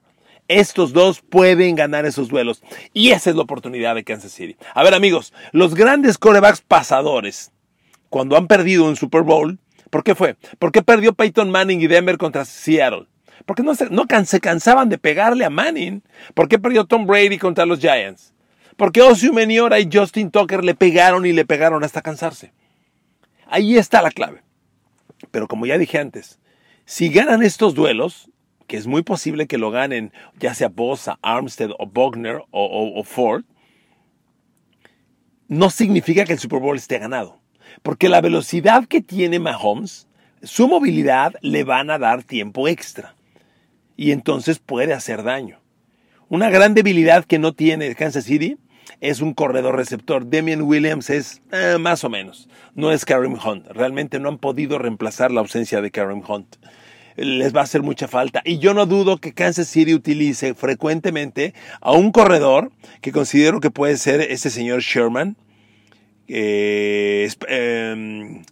Estos 0.51 0.93
dos 0.93 1.21
pueden 1.21 1.77
ganar 1.77 2.07
esos 2.07 2.27
duelos. 2.27 2.61
Y 2.93 3.11
esa 3.11 3.31
es 3.31 3.37
la 3.37 3.43
oportunidad 3.43 3.95
de 3.95 4.03
Kansas 4.03 4.33
City. 4.33 4.57
A 4.75 4.83
ver 4.83 4.95
amigos, 4.95 5.33
los 5.53 5.77
grandes 5.77 6.19
corebacks 6.19 6.61
pasadores, 6.61 7.53
cuando 8.09 8.37
han 8.37 8.49
perdido 8.49 8.85
un 8.85 8.97
Super 8.97 9.23
Bowl, 9.23 9.61
¿por 9.91 10.03
qué 10.03 10.17
fue? 10.17 10.37
¿Por 10.59 10.73
qué 10.73 10.83
perdió 10.83 11.13
Peyton 11.13 11.53
Manning 11.53 11.81
y 11.83 11.87
Denver 11.87 12.19
contra 12.19 12.45
Seattle? 12.45 13.07
Porque 13.47 13.63
no, 13.63 13.77
se, 13.77 13.91
no 13.91 14.07
se 14.25 14.41
cansaban 14.41 14.89
de 14.89 14.99
pegarle 14.99 15.45
a 15.45 15.51
Manning. 15.51 16.03
¿Por 16.35 16.49
qué 16.49 16.59
perdió 16.59 16.85
Tom 16.85 17.07
Brady 17.07 17.39
contra 17.39 17.65
los 17.65 17.79
Giants? 17.79 18.35
Porque 18.77 19.03
Osiu 19.03 19.33
Meniora 19.33 19.79
y 19.79 19.89
Justin 19.93 20.33
Tucker 20.33 20.65
le 20.65 20.75
pegaron 20.75 21.27
y 21.27 21.33
le 21.33 21.45
pegaron 21.45 21.85
hasta 21.85 22.03
cansarse. 22.03 22.53
Ahí 23.47 23.79
está 23.79 24.03
la 24.03 24.11
clave. 24.11 24.43
Pero 25.31 25.47
como 25.47 25.67
ya 25.67 25.79
dije 25.79 25.99
antes, 25.99 26.41
si 26.87 27.09
ganan 27.09 27.45
estos 27.45 27.77
duelos, 27.77 28.29
que 28.71 28.77
es 28.77 28.87
muy 28.87 29.03
posible 29.03 29.49
que 29.49 29.59
lo 29.59 29.73
ganen 29.73 30.13
ya 30.39 30.55
sea 30.55 30.69
Bosa, 30.69 31.19
Armstead 31.23 31.71
o 31.77 31.87
Bogner 31.87 32.43
o, 32.53 33.03
Ford, 33.03 33.43
no 35.49 35.71
significa 35.71 36.25
que 36.25 36.35
el 36.35 36.39
Super 36.39 36.61
Bowl 36.61 36.77
esté 36.77 37.01
ganado. 37.01 37.41
Porque 37.83 38.09
la 38.09 38.21
velocidad 38.21 38.87
que 38.87 39.01
tiene 39.01 39.41
Mahomes, 39.41 40.07
su 40.45 40.69
movilidad 40.69 41.35
le 41.41 41.65
van 41.65 41.91
a 41.91 41.99
dar 41.99 42.23
tiempo 42.23 42.69
extra. 42.69 43.17
Y 43.97 44.13
entonces 44.13 44.61
puede 44.61 44.93
hacer 44.93 45.25
daño. 45.25 45.59
Una 46.29 46.49
gran 46.49 46.73
debilidad 46.73 47.25
que 47.25 47.41
no 47.41 47.55
tiene 47.55 47.93
Kansas 47.97 48.23
City 48.23 48.57
es 49.01 49.21
un 49.21 49.35
corredor 49.35 49.75
receptor. 49.75 50.27
Demian 50.27 50.63
Williams 50.63 51.11
es 51.11 51.43
eh, 51.51 51.77
más 51.81 52.05
o 52.05 52.09
menos. 52.09 52.49
No 52.77 52.93
es 52.93 53.05
Kareem 53.05 53.35
Hunt. 53.45 53.67
Realmente 53.67 54.21
no 54.21 54.29
han 54.29 54.39
podido 54.39 54.79
reemplazar 54.79 55.33
la 55.33 55.41
ausencia 55.41 55.81
de 55.81 55.91
Kareem 55.91 56.23
Hunt 56.25 56.55
les 57.21 57.55
va 57.55 57.61
a 57.61 57.65
hacer 57.65 57.83
mucha 57.83 58.09
falta. 58.09 58.41
Y 58.45 58.59
yo 58.59 58.73
no 58.73 58.87
dudo 58.87 59.19
que 59.19 59.35
Kansas 59.35 59.69
City 59.69 59.95
utilice 59.95 60.55
frecuentemente 60.55 61.55
a 61.81 61.93
un 61.93 62.13
corredor 62.13 62.73
que 63.03 63.13
considero 63.13 63.61
que 63.61 63.71
puede 63.71 63.97
ser 63.99 64.21
este 64.23 64.49
señor 64.49 64.81
Sherman. 64.81 65.37
Eh, 66.29 67.29
em, 67.49 68.43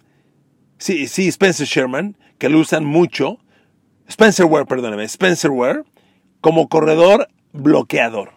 sí, 0.76 1.08
sí, 1.08 1.28
Spencer 1.28 1.66
Sherman, 1.66 2.16
que 2.38 2.50
lo 2.50 2.58
usan 2.58 2.84
mucho. 2.84 3.38
Spencer 4.08 4.44
Ware, 4.46 4.66
perdóname, 4.66 5.04
Spencer 5.04 5.50
Ware, 5.50 5.82
como 6.40 6.68
corredor 6.68 7.28
bloqueador. 7.52 8.32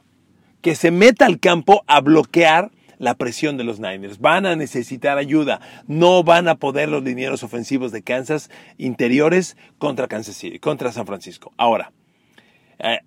Que 0.61 0.75
se 0.75 0.91
meta 0.91 1.25
al 1.25 1.39
campo 1.39 1.83
a 1.87 1.99
bloquear 1.99 2.71
la 3.01 3.15
presión 3.15 3.57
de 3.57 3.63
los 3.63 3.79
Niners. 3.79 4.19
Van 4.19 4.45
a 4.45 4.55
necesitar 4.55 5.17
ayuda. 5.17 5.59
No 5.87 6.23
van 6.23 6.47
a 6.47 6.55
poder 6.55 6.87
los 6.87 7.03
linieros 7.03 7.41
ofensivos 7.41 7.91
de 7.91 8.03
Kansas 8.03 8.51
interiores 8.77 9.57
contra 9.79 10.07
Kansas 10.07 10.35
City, 10.35 10.59
contra 10.59 10.91
San 10.91 11.07
Francisco. 11.07 11.51
Ahora, 11.57 11.91
eh, 12.77 12.99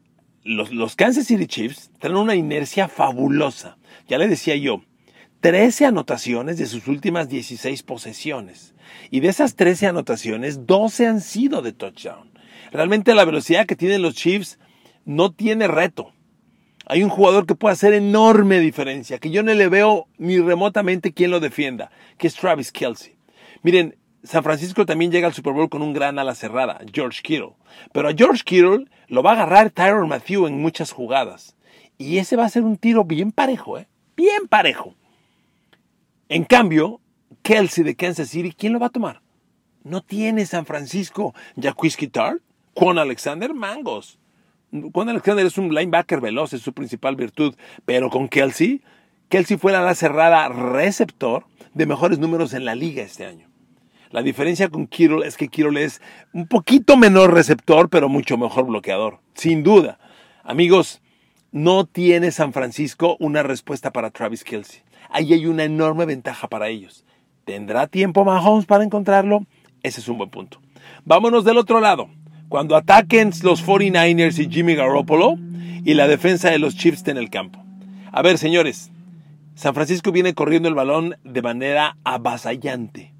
los, 0.42 0.72
los 0.72 0.96
Kansas 0.96 1.28
City 1.28 1.46
Chiefs 1.46 1.92
traen 2.00 2.16
una 2.16 2.34
inercia 2.34 2.88
fabulosa. 2.88 3.78
Ya 4.08 4.18
le 4.18 4.26
decía 4.26 4.56
yo, 4.56 4.82
13 5.40 5.86
anotaciones 5.86 6.58
de 6.58 6.66
sus 6.66 6.88
últimas 6.88 7.28
16 7.28 7.84
posesiones. 7.84 8.74
Y 9.12 9.20
de 9.20 9.28
esas 9.28 9.54
13 9.54 9.86
anotaciones, 9.86 10.66
12 10.66 11.06
han 11.06 11.20
sido 11.20 11.62
de 11.62 11.72
touchdown. 11.72 12.32
Realmente 12.72 13.14
la 13.14 13.24
velocidad 13.24 13.66
que 13.66 13.76
tienen 13.76 14.02
los 14.02 14.16
Chiefs 14.16 14.58
no 15.04 15.30
tiene 15.30 15.68
reto 15.68 16.14
hay 16.86 17.02
un 17.02 17.10
jugador 17.10 17.46
que 17.46 17.54
puede 17.54 17.72
hacer 17.72 17.94
enorme 17.94 18.60
diferencia, 18.60 19.18
que 19.18 19.30
yo 19.30 19.42
no 19.42 19.54
le 19.54 19.68
veo 19.68 20.06
ni 20.18 20.38
remotamente 20.38 21.12
quien 21.12 21.30
lo 21.30 21.40
defienda, 21.40 21.90
que 22.18 22.26
es 22.26 22.34
Travis 22.34 22.72
Kelsey. 22.72 23.16
Miren, 23.62 23.96
San 24.22 24.42
Francisco 24.42 24.86
también 24.86 25.10
llega 25.10 25.26
al 25.26 25.34
Super 25.34 25.52
Bowl 25.52 25.68
con 25.68 25.82
un 25.82 25.92
gran 25.92 26.18
ala 26.18 26.34
cerrada, 26.34 26.80
George 26.92 27.20
Kittle. 27.22 27.52
Pero 27.92 28.08
a 28.08 28.14
George 28.14 28.42
Kittle 28.44 28.86
lo 29.08 29.22
va 29.22 29.30
a 29.30 29.34
agarrar 29.34 29.70
Tyron 29.70 30.08
Matthew 30.08 30.46
en 30.46 30.60
muchas 30.60 30.92
jugadas. 30.92 31.56
Y 31.98 32.18
ese 32.18 32.36
va 32.36 32.44
a 32.44 32.48
ser 32.48 32.62
un 32.62 32.76
tiro 32.76 33.04
bien 33.04 33.32
parejo, 33.32 33.78
¿eh? 33.78 33.86
Bien 34.16 34.48
parejo. 34.48 34.94
En 36.28 36.44
cambio, 36.44 37.00
Kelsey 37.42 37.84
de 37.84 37.96
Kansas 37.96 38.30
City, 38.30 38.54
¿quién 38.56 38.72
lo 38.72 38.78
va 38.78 38.86
a 38.86 38.90
tomar? 38.90 39.20
No 39.82 40.02
tiene 40.02 40.46
San 40.46 40.64
Francisco 40.64 41.34
Jacquisky 41.56 42.08
Tart, 42.08 42.40
Juan 42.74 42.98
Alexander 42.98 43.52
Mangos. 43.52 44.18
Juan 44.92 45.08
Alexander 45.08 45.46
es 45.46 45.56
un 45.56 45.72
linebacker 45.72 46.20
veloz, 46.20 46.52
es 46.52 46.62
su 46.62 46.72
principal 46.72 47.14
virtud, 47.14 47.54
pero 47.84 48.10
con 48.10 48.28
Kelsey, 48.28 48.82
Kelsey 49.28 49.56
fue 49.56 49.70
la 49.70 49.94
cerrada 49.94 50.48
receptor 50.48 51.46
de 51.74 51.86
mejores 51.86 52.18
números 52.18 52.54
en 52.54 52.64
la 52.64 52.74
liga 52.74 53.04
este 53.04 53.24
año. 53.24 53.48
La 54.10 54.22
diferencia 54.22 54.68
con 54.68 54.88
Kittle 54.88 55.26
es 55.26 55.36
que 55.36 55.46
Kittle 55.46 55.82
es 55.82 56.02
un 56.32 56.48
poquito 56.48 56.96
menor 56.96 57.34
receptor, 57.34 57.88
pero 57.88 58.08
mucho 58.08 58.36
mejor 58.36 58.66
bloqueador, 58.66 59.20
sin 59.34 59.62
duda. 59.62 59.98
Amigos, 60.42 61.00
no 61.52 61.84
tiene 61.86 62.32
San 62.32 62.52
Francisco 62.52 63.16
una 63.20 63.44
respuesta 63.44 63.92
para 63.92 64.10
Travis 64.10 64.42
Kelsey. 64.42 64.82
Ahí 65.08 65.32
hay 65.32 65.46
una 65.46 65.62
enorme 65.62 66.04
ventaja 66.04 66.48
para 66.48 66.68
ellos. 66.68 67.04
¿Tendrá 67.44 67.86
tiempo 67.86 68.24
Mahomes 68.24 68.66
para 68.66 68.82
encontrarlo? 68.82 69.46
Ese 69.84 70.00
es 70.00 70.08
un 70.08 70.18
buen 70.18 70.30
punto. 70.30 70.60
Vámonos 71.04 71.44
del 71.44 71.58
otro 71.58 71.80
lado 71.80 72.08
cuando 72.48 72.76
ataquen 72.76 73.32
los 73.42 73.64
49ers 73.66 74.38
y 74.38 74.52
Jimmy 74.52 74.74
Garoppolo 74.74 75.36
y 75.84 75.94
la 75.94 76.06
defensa 76.08 76.50
de 76.50 76.58
los 76.58 76.76
Chiefs 76.76 77.06
en 77.08 77.16
el 77.16 77.30
campo. 77.30 77.64
A 78.12 78.22
ver, 78.22 78.38
señores, 78.38 78.90
San 79.54 79.74
Francisco 79.74 80.12
viene 80.12 80.34
corriendo 80.34 80.68
el 80.68 80.74
balón 80.74 81.16
de 81.24 81.42
manera 81.42 81.96
avasallante. 82.04 83.12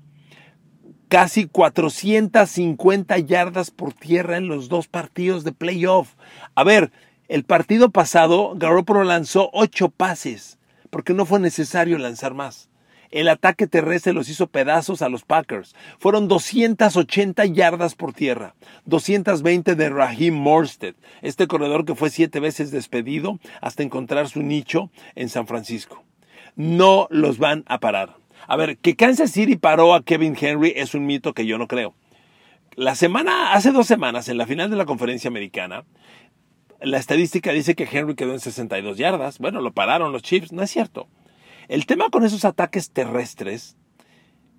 Casi 1.09 1.47
450 1.47 3.19
yardas 3.19 3.71
por 3.71 3.93
tierra 3.93 4.37
en 4.37 4.49
los 4.49 4.69
dos 4.69 4.89
partidos 4.89 5.45
de 5.45 5.53
playoff. 5.53 6.15
A 6.55 6.65
ver, 6.65 6.91
el 7.29 7.45
partido 7.45 7.91
pasado 7.91 8.55
Garoppolo 8.57 9.05
lanzó 9.05 9.51
8 9.53 9.91
pases 9.91 10.59
porque 10.91 11.15
no 11.15 11.27
fue 11.27 11.41
necesario 11.41 11.99
lanzar 11.99 12.35
más. 12.35 12.69
El 13.15 13.29
ataque 13.29 13.69
terrestre 13.69 14.13
los 14.13 14.29
hizo 14.29 14.49
pedazos 14.49 15.01
a 15.01 15.09
los 15.09 15.23
Packers. 15.23 15.77
Fueron 16.01 16.27
280 16.27 17.47
yardas 17.47 17.95
por 17.95 18.13
tierra, 18.13 18.57
220 18.87 19.77
de 19.77 19.89
Raheem 19.89 20.35
Morstead, 20.35 20.97
este 21.23 21.47
corredor 21.47 21.85
que 21.85 21.95
fue 21.95 22.11
siete 22.11 22.41
veces 22.41 22.73
despedido 22.73 23.39
hasta 23.61 23.85
encontrar 23.85 24.29
su 24.29 24.43
nicho 24.43 24.91
en 25.15 25.29
San 25.29 25.47
Francisco. 25.47 26.03
No 26.57 27.07
los 27.09 27.39
van 27.39 27.63
a 27.69 27.79
parar. 27.79 28.17
A 28.49 28.57
ver, 28.57 28.79
que 28.79 28.97
Kansas 28.97 29.31
City 29.31 29.55
paró 29.55 29.95
a 29.95 30.03
Kevin 30.03 30.37
Henry 30.39 30.73
es 30.75 30.97
un 30.97 31.07
mito 31.07 31.35
que 31.35 31.47
yo 31.47 31.57
no 31.57 31.69
creo. 31.69 31.95
La 32.75 32.97
semana, 32.97 33.53
hace 33.53 33.71
dos 33.71 33.87
semanas, 33.87 34.29
en 34.29 34.39
la 34.39 34.47
final 34.47 34.71
de 34.71 34.77
la 34.77 34.87
conferencia 34.87 35.29
americana, 35.29 35.85
la 36.81 36.99
estadística 36.99 37.53
dice 37.53 37.77
que 37.77 37.89
Henry 37.89 38.17
quedó 38.17 38.33
en 38.33 38.41
62 38.41 38.99
yardas. 38.99 39.39
Bueno, 39.39 39.61
lo 39.61 39.73
pararon 39.73 40.11
los 40.11 40.23
Chiefs, 40.23 40.51
no 40.51 40.65
es 40.65 40.71
cierto. 40.73 41.07
El 41.69 41.87
tema 41.87 42.11
con 42.11 42.25
esos 42.25 42.45
ataques 42.45 42.91
terrestres 42.91 43.77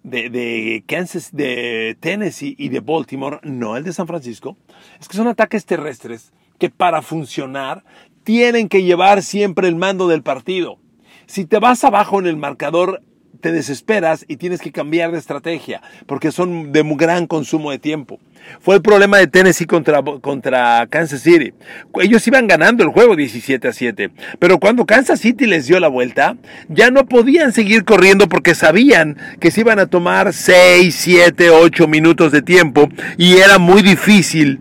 de, 0.04 0.84
Kansas, 0.88 1.30
de 1.32 1.98
Tennessee 2.00 2.56
y 2.58 2.70
de 2.70 2.80
Baltimore, 2.80 3.40
no 3.44 3.78
el 3.78 3.84
de 3.84 3.94
San 3.94 4.08
Francisco, 4.08 4.58
es 5.00 5.08
que 5.08 5.18
son 5.18 5.28
ataques 5.28 5.66
terrestres 5.66 6.32
que 6.60 6.70
para 6.70 7.02
funcionar 7.02 7.84
tienen 8.24 8.70
que 8.70 8.84
llevar 8.84 9.24
siempre 9.24 9.68
el 9.68 9.76
mando 9.76 10.08
del 10.08 10.24
partido. 10.24 10.80
Si 11.28 11.46
te 11.46 11.60
vas 11.60 11.84
abajo 11.84 12.20
en 12.20 12.28
el 12.28 12.38
marcador, 12.38 13.02
te 13.42 13.52
desesperas 13.52 14.26
y 14.28 14.38
tienes 14.38 14.62
que 14.62 14.72
cambiar 14.72 15.12
de 15.12 15.18
estrategia, 15.20 15.82
porque 16.08 16.32
son 16.32 16.72
de 16.72 16.84
gran 16.96 17.28
consumo 17.28 17.72
de 17.72 17.80
tiempo. 17.80 18.20
Fue 18.62 18.76
el 18.76 18.82
problema 18.82 19.18
de 19.18 19.28
Tennessee 19.28 19.66
contra, 19.66 20.02
contra 20.22 20.88
Kansas 20.90 21.22
City. 21.22 21.54
Ellos 22.02 22.26
iban 22.28 22.48
ganando 22.48 22.84
el 22.84 22.90
juego 22.90 23.16
17 23.16 23.68
a 23.68 23.74
7, 23.74 24.12
pero 24.40 24.60
cuando 24.60 24.86
Kansas 24.86 25.20
City 25.20 25.46
les 25.46 25.68
dio 25.68 25.80
la 25.80 25.88
vuelta, 25.88 26.38
ya 26.68 26.92
no 26.92 27.06
podían 27.06 27.54
seguir 27.54 27.86
corriendo 27.86 28.28
porque 28.28 28.56
sabían 28.56 29.18
que 29.40 29.52
se 29.52 29.62
iban 29.62 29.80
a 29.80 29.86
tomar 29.86 30.34
6, 30.34 30.96
7, 30.96 31.50
8 31.50 31.88
minutos 31.88 32.32
de 32.32 32.42
tiempo 32.42 32.90
y 33.18 33.38
era 33.38 33.58
muy 33.58 33.82
difícil 33.82 34.60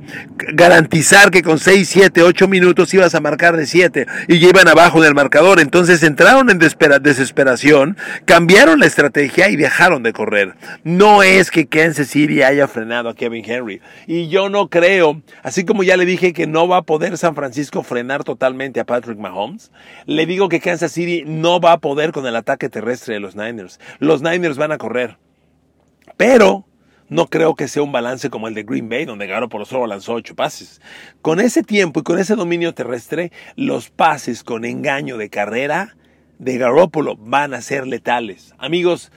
garantizar 0.52 1.30
que 1.30 1.42
con 1.42 1.58
6, 1.58 1.88
7, 1.88 2.22
8 2.22 2.48
minutos 2.48 2.92
ibas 2.94 3.14
a 3.14 3.20
marcar 3.20 3.56
de 3.56 3.66
7 3.66 4.06
y 4.28 4.38
ya 4.38 4.48
iban 4.48 4.68
abajo 4.68 5.00
del 5.00 5.14
marcador. 5.14 5.60
Entonces 5.60 6.02
entraron 6.02 6.50
en 6.50 6.58
desesperación, 6.58 7.96
cambiaron 8.24 8.80
la 8.80 8.86
estrategia 8.86 9.48
y 9.48 9.56
dejaron 9.56 10.02
de 10.02 10.12
correr. 10.12 10.54
No 10.82 11.22
es 11.22 11.50
que 11.50 11.66
Kansas 11.66 12.08
City 12.08 12.42
haya 12.42 12.68
frenado 12.68 13.08
a 13.08 13.14
Kevin 13.14 13.44
Henry. 13.46 13.73
Y 14.06 14.28
yo 14.28 14.48
no 14.48 14.68
creo, 14.68 15.22
así 15.42 15.64
como 15.64 15.82
ya 15.82 15.96
le 15.96 16.04
dije 16.04 16.32
que 16.32 16.46
no 16.46 16.68
va 16.68 16.78
a 16.78 16.82
poder 16.82 17.18
San 17.18 17.34
Francisco 17.34 17.82
frenar 17.82 18.24
totalmente 18.24 18.80
a 18.80 18.84
Patrick 18.84 19.18
Mahomes, 19.18 19.70
le 20.06 20.26
digo 20.26 20.48
que 20.48 20.60
Kansas 20.60 20.92
City 20.92 21.24
no 21.26 21.60
va 21.60 21.72
a 21.72 21.78
poder 21.78 22.12
con 22.12 22.26
el 22.26 22.36
ataque 22.36 22.68
terrestre 22.68 23.14
de 23.14 23.20
los 23.20 23.36
Niners. 23.36 23.80
Los 23.98 24.22
Niners 24.22 24.56
van 24.56 24.72
a 24.72 24.78
correr. 24.78 25.18
Pero 26.16 26.66
no 27.08 27.26
creo 27.26 27.54
que 27.54 27.68
sea 27.68 27.82
un 27.82 27.92
balance 27.92 28.30
como 28.30 28.48
el 28.48 28.54
de 28.54 28.62
Green 28.62 28.88
Bay, 28.88 29.04
donde 29.04 29.28
por 29.50 29.66
solo 29.66 29.86
lanzó 29.86 30.14
ocho 30.14 30.34
pases. 30.34 30.80
Con 31.22 31.40
ese 31.40 31.62
tiempo 31.62 32.00
y 32.00 32.02
con 32.02 32.18
ese 32.18 32.34
dominio 32.34 32.74
terrestre, 32.74 33.30
los 33.56 33.90
pases 33.90 34.42
con 34.42 34.64
engaño 34.64 35.16
de 35.16 35.30
carrera 35.30 35.96
de 36.38 36.58
Garoppolo 36.58 37.16
van 37.16 37.54
a 37.54 37.60
ser 37.60 37.86
letales. 37.86 38.54
Amigos, 38.58 39.12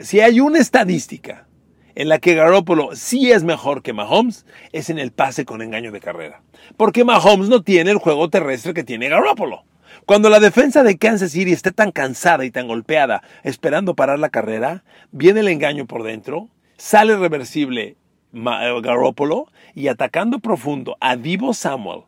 si 0.00 0.20
hay 0.20 0.40
una 0.40 0.58
estadística 0.58 1.46
en 1.94 2.08
la 2.08 2.18
que 2.18 2.34
Garoppolo 2.34 2.90
sí 2.94 3.30
es 3.32 3.44
mejor 3.44 3.82
que 3.82 3.92
Mahomes 3.92 4.46
es 4.72 4.90
en 4.90 4.98
el 4.98 5.12
pase 5.12 5.44
con 5.44 5.62
engaño 5.62 5.92
de 5.92 6.00
carrera. 6.00 6.42
Porque 6.76 7.04
Mahomes 7.04 7.48
no 7.48 7.62
tiene 7.62 7.90
el 7.90 7.98
juego 7.98 8.30
terrestre 8.30 8.74
que 8.74 8.84
tiene 8.84 9.08
Garoppolo. 9.08 9.64
Cuando 10.06 10.30
la 10.30 10.40
defensa 10.40 10.82
de 10.82 10.98
Kansas 10.98 11.32
City 11.32 11.52
esté 11.52 11.70
tan 11.70 11.92
cansada 11.92 12.44
y 12.44 12.50
tan 12.50 12.66
golpeada 12.66 13.22
esperando 13.44 13.94
parar 13.94 14.18
la 14.18 14.30
carrera, 14.30 14.84
viene 15.12 15.40
el 15.40 15.48
engaño 15.48 15.86
por 15.86 16.02
dentro, 16.02 16.48
sale 16.76 17.16
reversible 17.16 17.96
eh, 18.34 18.80
Garoppolo 18.82 19.46
y 19.74 19.88
atacando 19.88 20.38
profundo 20.40 20.96
a 21.00 21.16
Divo 21.16 21.54
Samuel 21.54 22.02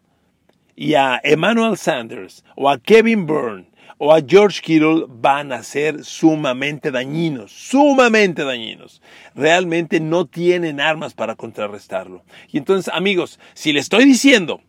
y 0.74 0.94
a 0.94 1.20
Emmanuel 1.22 1.76
Sanders 1.76 2.44
o 2.56 2.68
a 2.68 2.78
Kevin 2.78 3.26
Byrne 3.26 3.66
o 4.04 4.12
a 4.12 4.20
George 4.20 4.60
Kittle 4.60 5.06
van 5.08 5.50
a 5.50 5.62
ser 5.62 6.04
sumamente 6.04 6.90
dañinos, 6.90 7.50
sumamente 7.52 8.44
dañinos. 8.44 9.00
Realmente 9.34 9.98
no 9.98 10.26
tienen 10.26 10.78
armas 10.78 11.14
para 11.14 11.36
contrarrestarlo. 11.36 12.22
Y 12.52 12.58
entonces, 12.58 12.92
amigos, 12.92 13.40
si 13.54 13.72
le 13.72 13.80
estoy 13.80 14.04
diciendo 14.04 14.60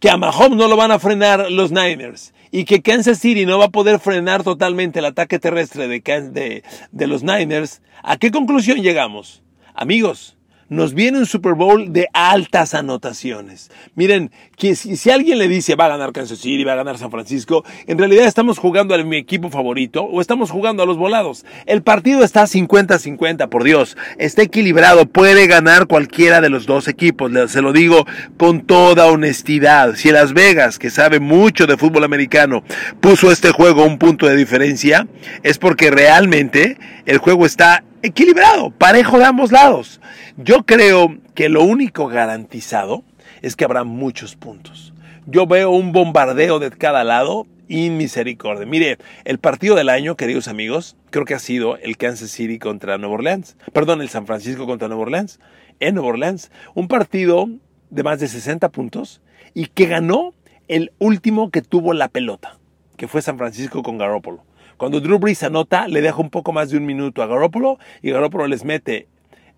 que 0.00 0.08
a 0.08 0.16
Mahomes 0.16 0.56
no 0.56 0.66
lo 0.66 0.78
van 0.78 0.92
a 0.92 0.98
frenar 0.98 1.50
los 1.50 1.72
Niners 1.72 2.32
y 2.50 2.64
que 2.64 2.80
Kansas 2.80 3.18
City 3.18 3.44
no 3.44 3.58
va 3.58 3.66
a 3.66 3.70
poder 3.70 3.98
frenar 3.98 4.44
totalmente 4.44 5.00
el 5.00 5.04
ataque 5.04 5.38
terrestre 5.38 5.86
de, 5.86 6.00
de, 6.00 6.64
de 6.90 7.06
los 7.06 7.22
Niners, 7.22 7.82
¿a 8.02 8.16
qué 8.16 8.30
conclusión 8.30 8.78
llegamos? 8.80 9.42
Amigos, 9.74 10.38
nos 10.72 10.94
viene 10.94 11.18
un 11.18 11.26
Super 11.26 11.52
Bowl 11.52 11.92
de 11.92 12.08
altas 12.14 12.72
anotaciones. 12.72 13.70
Miren, 13.94 14.30
que 14.56 14.74
si, 14.74 15.10
alguien 15.10 15.38
le 15.38 15.46
dice 15.46 15.74
va 15.74 15.84
a 15.84 15.88
ganar 15.88 16.12
Kansas 16.12 16.38
City, 16.38 16.64
va 16.64 16.72
a 16.72 16.76
ganar 16.76 16.96
San 16.96 17.10
Francisco, 17.10 17.62
en 17.86 17.98
realidad 17.98 18.26
estamos 18.26 18.58
jugando 18.58 18.94
a 18.94 19.04
mi 19.04 19.18
equipo 19.18 19.50
favorito 19.50 20.02
o 20.02 20.22
estamos 20.22 20.50
jugando 20.50 20.82
a 20.82 20.86
los 20.86 20.96
volados. 20.96 21.44
El 21.66 21.82
partido 21.82 22.24
está 22.24 22.44
50-50, 22.44 23.50
por 23.50 23.64
Dios. 23.64 23.98
Está 24.16 24.42
equilibrado, 24.42 25.04
puede 25.04 25.46
ganar 25.46 25.86
cualquiera 25.86 26.40
de 26.40 26.48
los 26.48 26.64
dos 26.64 26.88
equipos. 26.88 27.30
Se 27.50 27.60
lo 27.60 27.74
digo 27.74 28.06
con 28.38 28.62
toda 28.62 29.06
honestidad. 29.06 29.94
Si 29.96 30.10
Las 30.10 30.32
Vegas, 30.32 30.78
que 30.78 30.88
sabe 30.88 31.20
mucho 31.20 31.66
de 31.66 31.76
fútbol 31.76 32.04
americano, 32.04 32.64
puso 33.00 33.30
este 33.30 33.50
juego 33.50 33.84
un 33.84 33.98
punto 33.98 34.26
de 34.26 34.36
diferencia, 34.36 35.06
es 35.42 35.58
porque 35.58 35.90
realmente 35.90 36.78
el 37.04 37.18
juego 37.18 37.44
está 37.44 37.84
equilibrado, 38.02 38.70
parejo 38.70 39.18
de 39.18 39.24
ambos 39.24 39.52
lados. 39.52 40.00
Yo 40.44 40.64
creo 40.64 41.18
que 41.36 41.48
lo 41.48 41.62
único 41.62 42.08
garantizado 42.08 43.04
es 43.42 43.54
que 43.54 43.64
habrá 43.64 43.84
muchos 43.84 44.34
puntos. 44.34 44.92
Yo 45.26 45.46
veo 45.46 45.70
un 45.70 45.92
bombardeo 45.92 46.58
de 46.58 46.72
cada 46.72 47.04
lado 47.04 47.46
y 47.68 47.90
misericordia. 47.90 48.66
Mire, 48.66 48.98
el 49.24 49.38
partido 49.38 49.76
del 49.76 49.88
año, 49.88 50.16
queridos 50.16 50.48
amigos, 50.48 50.96
creo 51.10 51.26
que 51.26 51.34
ha 51.34 51.38
sido 51.38 51.76
el 51.76 51.96
Kansas 51.96 52.30
City 52.30 52.58
contra 52.58 52.98
Nueva 52.98 53.14
Orleans. 53.14 53.56
Perdón, 53.72 54.00
el 54.02 54.08
San 54.08 54.26
Francisco 54.26 54.66
contra 54.66 54.88
Nueva 54.88 55.02
Orleans. 55.02 55.38
En 55.78 55.94
Nueva 55.94 56.10
Orleans. 56.10 56.50
Un 56.74 56.88
partido 56.88 57.48
de 57.90 58.02
más 58.02 58.18
de 58.18 58.26
60 58.26 58.68
puntos 58.70 59.20
y 59.54 59.66
que 59.66 59.86
ganó 59.86 60.34
el 60.66 60.92
último 60.98 61.52
que 61.52 61.62
tuvo 61.62 61.94
la 61.94 62.08
pelota, 62.08 62.58
que 62.96 63.06
fue 63.06 63.22
San 63.22 63.38
Francisco 63.38 63.84
con 63.84 63.96
Garoppolo. 63.96 64.44
Cuando 64.76 65.00
Drew 65.00 65.20
Brees 65.20 65.44
anota, 65.44 65.86
le 65.86 66.00
deja 66.00 66.16
un 66.16 66.30
poco 66.30 66.52
más 66.52 66.70
de 66.70 66.78
un 66.78 66.86
minuto 66.86 67.22
a 67.22 67.28
Garoppolo 67.28 67.78
y 68.02 68.10
Garoppolo 68.10 68.48
les 68.48 68.64
mete 68.64 69.06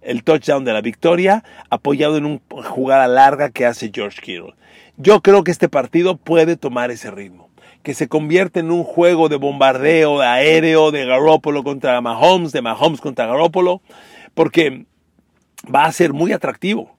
el 0.04 0.22
touchdown 0.22 0.64
de 0.64 0.72
la 0.72 0.80
victoria, 0.80 1.44
apoyado 1.70 2.16
en 2.16 2.26
una 2.26 2.40
jugada 2.62 3.08
larga 3.08 3.50
que 3.50 3.66
hace 3.66 3.90
George 3.92 4.20
Kittle. 4.20 4.54
Yo 4.96 5.20
creo 5.22 5.42
que 5.44 5.50
este 5.50 5.68
partido 5.68 6.16
puede 6.16 6.56
tomar 6.56 6.90
ese 6.90 7.10
ritmo, 7.10 7.50
que 7.82 7.94
se 7.94 8.08
convierte 8.08 8.60
en 8.60 8.70
un 8.70 8.84
juego 8.84 9.28
de 9.28 9.36
bombardeo 9.36 10.20
de 10.20 10.26
aéreo 10.26 10.90
de 10.90 11.04
Garoppolo 11.06 11.64
contra 11.64 12.00
Mahomes, 12.00 12.52
de 12.52 12.62
Mahomes 12.62 13.00
contra 13.00 13.26
Garoppolo, 13.26 13.82
porque 14.34 14.86
va 15.72 15.84
a 15.84 15.92
ser 15.92 16.12
muy 16.12 16.32
atractivo. 16.32 16.96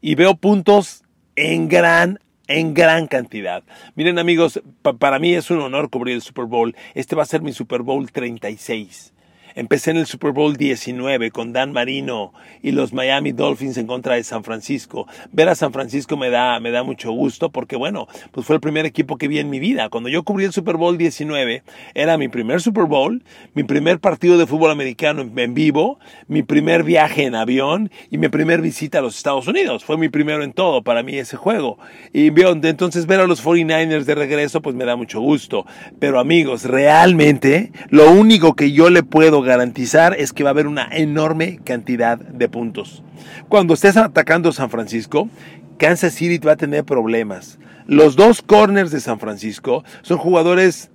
Y 0.00 0.14
veo 0.14 0.36
puntos 0.36 1.02
en 1.36 1.68
gran 1.68 2.18
en 2.48 2.74
gran 2.74 3.06
cantidad. 3.06 3.64
Miren 3.94 4.18
amigos, 4.18 4.60
para 4.98 5.18
mí 5.18 5.34
es 5.34 5.50
un 5.50 5.60
honor 5.60 5.90
cubrir 5.90 6.14
el 6.14 6.22
Super 6.22 6.44
Bowl. 6.44 6.76
Este 6.94 7.16
va 7.16 7.22
a 7.22 7.26
ser 7.26 7.42
mi 7.42 7.52
Super 7.52 7.82
Bowl 7.82 8.10
36. 8.10 9.14
Empecé 9.56 9.90
en 9.90 9.96
el 9.96 10.04
Super 10.04 10.32
Bowl 10.32 10.54
19 10.58 11.30
con 11.30 11.54
Dan 11.54 11.72
Marino 11.72 12.34
y 12.62 12.72
los 12.72 12.92
Miami 12.92 13.32
Dolphins 13.32 13.78
en 13.78 13.86
contra 13.86 14.16
de 14.16 14.22
San 14.22 14.44
Francisco. 14.44 15.08
Ver 15.32 15.48
a 15.48 15.54
San 15.54 15.72
Francisco 15.72 16.18
me 16.18 16.28
da, 16.28 16.60
me 16.60 16.70
da 16.70 16.82
mucho 16.82 17.10
gusto 17.10 17.48
porque, 17.48 17.74
bueno, 17.74 18.06
pues 18.32 18.46
fue 18.46 18.56
el 18.56 18.60
primer 18.60 18.84
equipo 18.84 19.16
que 19.16 19.28
vi 19.28 19.38
en 19.38 19.48
mi 19.48 19.58
vida. 19.58 19.88
Cuando 19.88 20.10
yo 20.10 20.24
cubrí 20.24 20.44
el 20.44 20.52
Super 20.52 20.76
Bowl 20.76 20.98
19, 20.98 21.62
era 21.94 22.18
mi 22.18 22.28
primer 22.28 22.60
Super 22.60 22.84
Bowl, 22.84 23.24
mi 23.54 23.64
primer 23.64 23.98
partido 23.98 24.36
de 24.36 24.46
fútbol 24.46 24.70
americano 24.70 25.26
en 25.34 25.54
vivo, 25.54 25.98
mi 26.28 26.42
primer 26.42 26.82
viaje 26.82 27.24
en 27.24 27.34
avión 27.34 27.90
y 28.10 28.18
mi 28.18 28.28
primer 28.28 28.60
visita 28.60 28.98
a 28.98 29.00
los 29.00 29.16
Estados 29.16 29.48
Unidos. 29.48 29.86
Fue 29.86 29.96
mi 29.96 30.10
primero 30.10 30.44
en 30.44 30.52
todo 30.52 30.82
para 30.82 31.02
mí 31.02 31.16
ese 31.16 31.38
juego. 31.38 31.78
Y 32.12 32.26
entonces 32.26 33.06
ver 33.06 33.20
a 33.20 33.26
los 33.26 33.42
49ers 33.42 34.04
de 34.04 34.14
regreso, 34.16 34.60
pues 34.60 34.76
me 34.76 34.84
da 34.84 34.96
mucho 34.96 35.22
gusto. 35.22 35.64
Pero 35.98 36.20
amigos, 36.20 36.64
realmente 36.64 37.72
lo 37.88 38.10
único 38.10 38.54
que 38.54 38.72
yo 38.72 38.90
le 38.90 39.02
puedo 39.02 39.45
garantizar 39.46 40.14
es 40.18 40.32
que 40.32 40.44
va 40.44 40.50
a 40.50 40.52
haber 40.52 40.66
una 40.66 40.88
enorme 40.92 41.60
cantidad 41.64 42.18
de 42.18 42.48
puntos. 42.48 43.02
Cuando 43.48 43.74
estés 43.74 43.96
atacando 43.96 44.52
San 44.52 44.68
Francisco, 44.68 45.30
Kansas 45.78 46.14
City 46.14 46.38
va 46.38 46.52
a 46.52 46.56
tener 46.56 46.84
problemas. 46.84 47.58
Los 47.86 48.16
dos 48.16 48.42
corners 48.42 48.90
de 48.90 49.00
San 49.00 49.18
Francisco 49.18 49.84
son 50.02 50.18
jugadores 50.18 50.90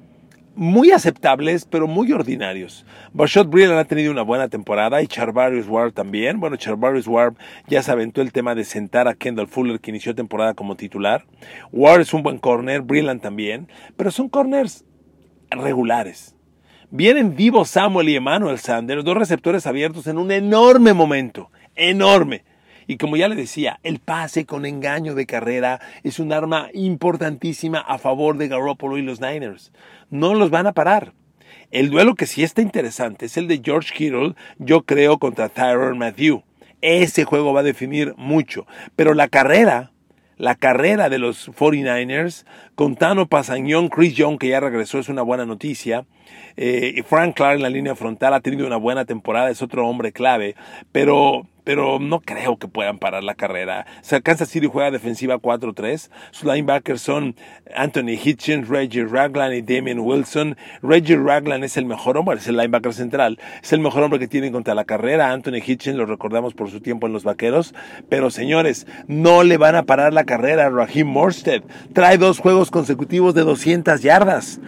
muy 0.55 0.91
aceptables, 0.91 1.65
pero 1.65 1.87
muy 1.87 2.11
ordinarios. 2.11 2.85
Bashot 3.13 3.49
Breeland 3.49 3.79
ha 3.79 3.85
tenido 3.85 4.11
una 4.11 4.21
buena 4.21 4.49
temporada 4.49 5.01
y 5.01 5.07
Charvarius 5.07 5.67
Ward 5.67 5.93
también. 5.93 6.39
Bueno, 6.39 6.57
Charvarius 6.57 7.07
Ward 7.07 7.35
ya 7.67 7.81
se 7.81 7.91
aventó 7.91 8.21
el 8.21 8.31
tema 8.31 8.55
de 8.55 8.65
sentar 8.65 9.07
a 9.07 9.13
Kendall 9.13 9.47
Fuller, 9.47 9.79
que 9.79 9.91
inició 9.91 10.13
temporada 10.13 10.53
como 10.53 10.75
titular. 10.75 11.25
Ward 11.71 12.01
es 12.01 12.13
un 12.13 12.23
buen 12.23 12.37
corner, 12.37 12.81
Breeland 12.81 13.21
también, 13.21 13.69
pero 13.95 14.11
son 14.11 14.29
corners 14.29 14.83
regulares. 15.49 16.35
Vienen 16.93 17.37
Divo 17.37 17.63
Samuel 17.63 18.09
y 18.09 18.17
Emmanuel 18.17 18.59
Sanders, 18.59 19.05
dos 19.05 19.15
receptores 19.15 19.65
abiertos 19.65 20.07
en 20.07 20.17
un 20.17 20.29
enorme 20.29 20.93
momento, 20.93 21.49
enorme. 21.73 22.43
Y 22.85 22.97
como 22.97 23.15
ya 23.15 23.29
le 23.29 23.35
decía, 23.37 23.79
el 23.83 23.99
pase 23.99 24.45
con 24.45 24.65
engaño 24.65 25.15
de 25.15 25.25
carrera 25.25 25.79
es 26.03 26.19
un 26.19 26.33
arma 26.33 26.67
importantísima 26.73 27.79
a 27.79 27.97
favor 27.97 28.37
de 28.37 28.49
Garoppolo 28.49 28.97
y 28.97 29.03
los 29.03 29.21
Niners. 29.21 29.71
No 30.09 30.33
los 30.33 30.49
van 30.49 30.67
a 30.67 30.73
parar. 30.73 31.13
El 31.71 31.91
duelo 31.91 32.15
que 32.15 32.25
sí 32.25 32.43
está 32.43 32.61
interesante 32.61 33.27
es 33.27 33.37
el 33.37 33.47
de 33.47 33.61
George 33.63 33.93
Kittle, 33.95 34.35
yo 34.57 34.81
creo, 34.81 35.17
contra 35.17 35.47
Tyron 35.47 35.97
Matthew. 35.97 36.43
Ese 36.81 37.23
juego 37.23 37.53
va 37.53 37.61
a 37.61 37.63
definir 37.63 38.15
mucho. 38.17 38.67
Pero 38.97 39.13
la 39.13 39.29
carrera, 39.29 39.93
la 40.35 40.55
carrera 40.55 41.07
de 41.07 41.19
los 41.19 41.47
49ers, 41.51 42.45
con 42.75 42.97
Tano 42.97 43.27
Pasañón, 43.27 43.87
Chris 43.87 44.13
Young, 44.13 44.37
que 44.37 44.49
ya 44.49 44.59
regresó, 44.59 44.99
es 44.99 45.07
una 45.07 45.21
buena 45.21 45.45
noticia 45.45 46.05
Eh, 46.57 47.03
Frank 47.07 47.35
Clark 47.35 47.55
en 47.55 47.61
la 47.63 47.69
línea 47.69 47.95
frontal 47.95 48.33
ha 48.33 48.41
tenido 48.41 48.67
una 48.67 48.77
buena 48.77 49.05
temporada, 49.05 49.49
es 49.49 49.61
otro 49.61 49.87
hombre 49.87 50.11
clave, 50.11 50.55
pero 50.91 51.45
pero 51.63 51.99
no 51.99 52.21
creo 52.21 52.57
que 52.57 52.67
puedan 52.67 52.97
parar 52.97 53.23
la 53.23 53.35
carrera. 53.35 53.85
O 54.01 54.03
sea, 54.03 54.21
Kansas 54.21 54.49
City 54.49 54.67
juega 54.71 54.91
defensiva 54.91 55.37
4-3. 55.37 56.09
Sus 56.31 56.43
linebackers 56.43 57.01
son 57.01 57.35
Anthony 57.75 58.17
Hitchens, 58.23 58.67
Reggie 58.67 59.05
Ragland 59.05 59.53
y 59.53 59.61
Damien 59.61 59.99
Wilson. 59.99 60.57
Reggie 60.81 61.17
Ragland 61.17 61.63
es 61.63 61.77
el 61.77 61.85
mejor 61.85 62.17
hombre, 62.17 62.37
es 62.37 62.47
el 62.47 62.57
linebacker 62.57 62.93
central. 62.93 63.39
Es 63.61 63.73
el 63.73 63.79
mejor 63.79 64.03
hombre 64.03 64.19
que 64.19 64.27
tienen 64.27 64.51
contra 64.51 64.73
la 64.73 64.85
carrera. 64.85 65.31
Anthony 65.31 65.61
Hitchens 65.65 65.97
lo 65.97 66.05
recordamos 66.05 66.53
por 66.53 66.69
su 66.71 66.81
tiempo 66.81 67.07
en 67.07 67.13
los 67.13 67.23
vaqueros. 67.23 67.75
Pero 68.09 68.31
señores, 68.31 68.87
no 69.07 69.43
le 69.43 69.57
van 69.57 69.75
a 69.75 69.83
parar 69.83 70.13
la 70.13 70.23
carrera 70.23 70.65
a 70.65 70.69
Raheem 70.69 71.07
Morstead. 71.07 71.61
Trae 71.93 72.17
dos 72.17 72.39
juegos 72.39 72.71
consecutivos 72.71 73.35
de 73.35 73.41
200 73.41 74.01
yardas. 74.01 74.59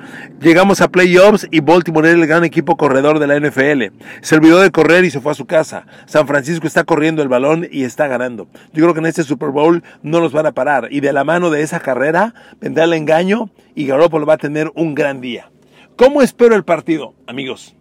Llegamos 0.41 0.81
a 0.81 0.89
playoffs 0.89 1.47
y 1.53 1.59
Baltimore 1.59 2.09
era 2.09 2.19
el 2.19 2.25
gran 2.25 2.43
equipo 2.43 2.77
corredor 2.77 3.19
de 3.19 3.27
la 3.27 3.39
NFL. 3.39 3.95
Se 4.21 4.35
olvidó 4.35 4.59
de 4.59 4.71
correr 4.71 5.05
y 5.05 5.11
se 5.11 5.21
fue 5.21 5.33
a 5.33 5.35
su 5.35 5.45
casa. 5.45 5.85
San 6.07 6.25
Francisco 6.25 6.65
está 6.65 6.83
corriendo 6.83 7.21
el 7.21 7.27
balón 7.27 7.67
y 7.71 7.83
está 7.83 8.07
ganando. 8.07 8.47
Yo 8.73 8.81
creo 8.83 8.95
que 8.95 9.01
en 9.01 9.05
este 9.05 9.21
Super 9.21 9.49
Bowl 9.49 9.83
no 10.01 10.19
los 10.19 10.33
van 10.33 10.47
a 10.47 10.53
parar. 10.53 10.87
Y 10.89 10.99
de 11.01 11.13
la 11.13 11.23
mano 11.23 11.51
de 11.51 11.61
esa 11.61 11.79
carrera 11.79 12.33
vendrá 12.59 12.85
el 12.85 12.93
engaño 12.93 13.51
y 13.75 13.85
Garoppolo 13.85 14.25
va 14.25 14.33
a 14.33 14.37
tener 14.37 14.71
un 14.73 14.95
gran 14.95 15.21
día. 15.21 15.51
¿Cómo 15.95 16.23
espero 16.23 16.55
el 16.55 16.63
partido? 16.63 17.13
Amigos, 17.27 17.75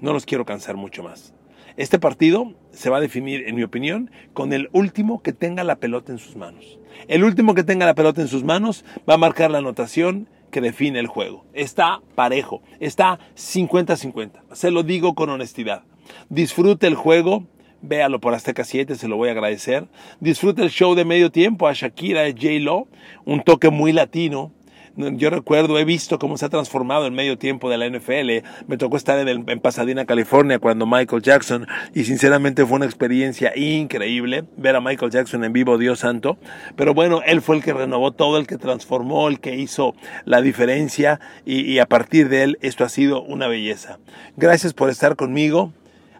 no 0.00 0.14
los 0.14 0.24
quiero 0.24 0.46
cansar 0.46 0.76
mucho 0.76 1.02
más. 1.02 1.34
Este 1.76 1.98
partido 1.98 2.54
se 2.70 2.88
va 2.88 2.96
a 2.96 3.00
definir, 3.00 3.46
en 3.46 3.56
mi 3.56 3.62
opinión, 3.62 4.10
con 4.32 4.54
el 4.54 4.70
último 4.72 5.20
que 5.22 5.34
tenga 5.34 5.64
la 5.64 5.76
pelota 5.76 6.12
en 6.12 6.18
sus 6.18 6.34
manos. 6.34 6.78
El 7.08 7.24
último 7.24 7.54
que 7.54 7.62
tenga 7.62 7.84
la 7.84 7.94
pelota 7.94 8.22
en 8.22 8.28
sus 8.28 8.42
manos 8.42 8.86
va 9.06 9.14
a 9.14 9.18
marcar 9.18 9.50
la 9.50 9.58
anotación 9.58 10.28
que 10.52 10.60
define 10.60 11.00
el 11.00 11.08
juego. 11.08 11.44
Está 11.52 12.00
parejo, 12.14 12.62
está 12.78 13.18
50-50. 13.34 14.30
Se 14.52 14.70
lo 14.70 14.84
digo 14.84 15.16
con 15.16 15.30
honestidad. 15.30 15.82
Disfrute 16.28 16.86
el 16.86 16.94
juego, 16.94 17.44
véalo 17.80 18.20
por 18.20 18.34
Azteca 18.34 18.62
7, 18.62 18.94
se 18.94 19.08
lo 19.08 19.16
voy 19.16 19.30
a 19.30 19.32
agradecer. 19.32 19.88
Disfruta 20.20 20.62
el 20.62 20.70
show 20.70 20.94
de 20.94 21.04
medio 21.04 21.32
tiempo 21.32 21.66
a 21.66 21.72
Shakira 21.72 22.28
y 22.28 22.32
J-Lo, 22.32 22.86
un 23.24 23.42
toque 23.42 23.70
muy 23.70 23.92
latino. 23.92 24.52
Yo 24.96 25.30
recuerdo, 25.30 25.78
he 25.78 25.84
visto 25.84 26.18
cómo 26.18 26.36
se 26.36 26.44
ha 26.44 26.48
transformado 26.50 27.06
el 27.06 27.12
medio 27.12 27.38
tiempo 27.38 27.70
de 27.70 27.78
la 27.78 27.88
NFL. 27.88 28.46
Me 28.66 28.76
tocó 28.76 28.98
estar 28.98 29.26
en, 29.26 29.48
en, 29.48 29.60
Pasadena, 29.60 30.04
California, 30.04 30.58
cuando 30.58 30.86
Michael 30.86 31.22
Jackson, 31.22 31.66
y 31.94 32.04
sinceramente 32.04 32.66
fue 32.66 32.76
una 32.76 32.84
experiencia 32.84 33.56
increíble 33.56 34.44
ver 34.56 34.76
a 34.76 34.80
Michael 34.80 35.10
Jackson 35.10 35.44
en 35.44 35.52
vivo, 35.52 35.78
Dios 35.78 36.00
santo. 36.00 36.36
Pero 36.76 36.92
bueno, 36.92 37.22
él 37.24 37.40
fue 37.40 37.56
el 37.56 37.62
que 37.62 37.72
renovó 37.72 38.12
todo, 38.12 38.36
el 38.36 38.46
que 38.46 38.58
transformó, 38.58 39.28
el 39.28 39.40
que 39.40 39.56
hizo 39.56 39.94
la 40.26 40.42
diferencia, 40.42 41.20
y, 41.46 41.62
y 41.62 41.78
a 41.78 41.86
partir 41.86 42.28
de 42.28 42.42
él 42.42 42.58
esto 42.60 42.84
ha 42.84 42.90
sido 42.90 43.22
una 43.22 43.48
belleza. 43.48 43.98
Gracias 44.36 44.74
por 44.74 44.90
estar 44.90 45.16
conmigo. 45.16 45.72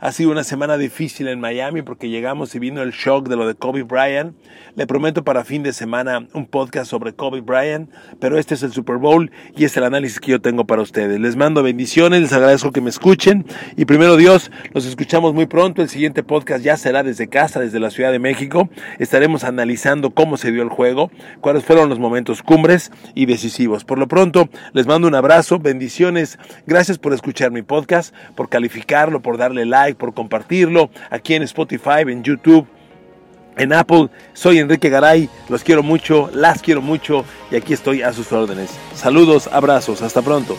Ha 0.04 0.10
sido 0.10 0.32
una 0.32 0.42
semana 0.42 0.78
difícil 0.78 1.28
en 1.28 1.38
Miami 1.38 1.82
porque 1.82 2.08
llegamos 2.08 2.56
y 2.56 2.58
vino 2.58 2.82
el 2.82 2.90
shock 2.90 3.28
de 3.28 3.36
lo 3.36 3.46
de 3.46 3.54
Kobe 3.54 3.84
Bryant. 3.84 4.34
Le 4.74 4.84
prometo 4.84 5.22
para 5.22 5.44
fin 5.44 5.62
de 5.62 5.72
semana 5.72 6.26
un 6.32 6.46
podcast 6.46 6.90
sobre 6.90 7.12
Kobe 7.12 7.40
Bryant, 7.40 7.88
pero 8.18 8.36
este 8.36 8.54
es 8.54 8.64
el 8.64 8.72
Super 8.72 8.96
Bowl 8.96 9.30
y 9.56 9.64
es 9.64 9.76
el 9.76 9.84
análisis 9.84 10.18
que 10.18 10.32
yo 10.32 10.40
tengo 10.40 10.66
para 10.66 10.82
ustedes. 10.82 11.20
Les 11.20 11.36
mando 11.36 11.62
bendiciones, 11.62 12.20
les 12.20 12.32
agradezco 12.32 12.72
que 12.72 12.80
me 12.80 12.90
escuchen 12.90 13.46
y 13.76 13.84
primero 13.84 14.16
Dios, 14.16 14.50
los 14.72 14.86
escuchamos 14.86 15.34
muy 15.34 15.46
pronto. 15.46 15.82
El 15.82 15.88
siguiente 15.88 16.24
podcast 16.24 16.64
ya 16.64 16.76
será 16.76 17.04
desde 17.04 17.28
casa, 17.28 17.60
desde 17.60 17.78
la 17.78 17.92
Ciudad 17.92 18.10
de 18.10 18.18
México. 18.18 18.70
Estaremos 18.98 19.44
analizando 19.44 20.10
cómo 20.10 20.36
se 20.36 20.50
dio 20.50 20.64
el 20.64 20.68
juego, 20.68 21.12
cuáles 21.40 21.62
fueron 21.62 21.88
los 21.88 22.00
momentos 22.00 22.42
cumbres 22.42 22.90
y 23.14 23.26
decisivos. 23.26 23.84
Por 23.84 23.98
lo 24.00 24.08
pronto, 24.08 24.48
les 24.72 24.88
mando 24.88 25.06
un 25.06 25.14
abrazo, 25.14 25.60
bendiciones. 25.60 26.40
Gracias 26.66 26.98
por 26.98 27.12
escuchar 27.12 27.52
mi 27.52 27.62
podcast, 27.62 28.12
por 28.34 28.48
calificarlo, 28.48 29.22
por 29.22 29.38
darle 29.38 29.64
por 29.94 30.14
compartirlo 30.14 30.90
aquí 31.10 31.34
en 31.34 31.42
Spotify, 31.42 32.02
en 32.06 32.22
YouTube, 32.22 32.66
en 33.56 33.72
Apple. 33.72 34.08
Soy 34.32 34.58
Enrique 34.58 34.88
Garay, 34.88 35.28
los 35.48 35.62
quiero 35.62 35.82
mucho, 35.82 36.30
las 36.32 36.62
quiero 36.62 36.82
mucho 36.82 37.24
y 37.50 37.56
aquí 37.56 37.72
estoy 37.72 38.02
a 38.02 38.12
sus 38.12 38.32
órdenes. 38.32 38.70
Saludos, 38.94 39.48
abrazos, 39.52 40.02
hasta 40.02 40.22
pronto. 40.22 40.56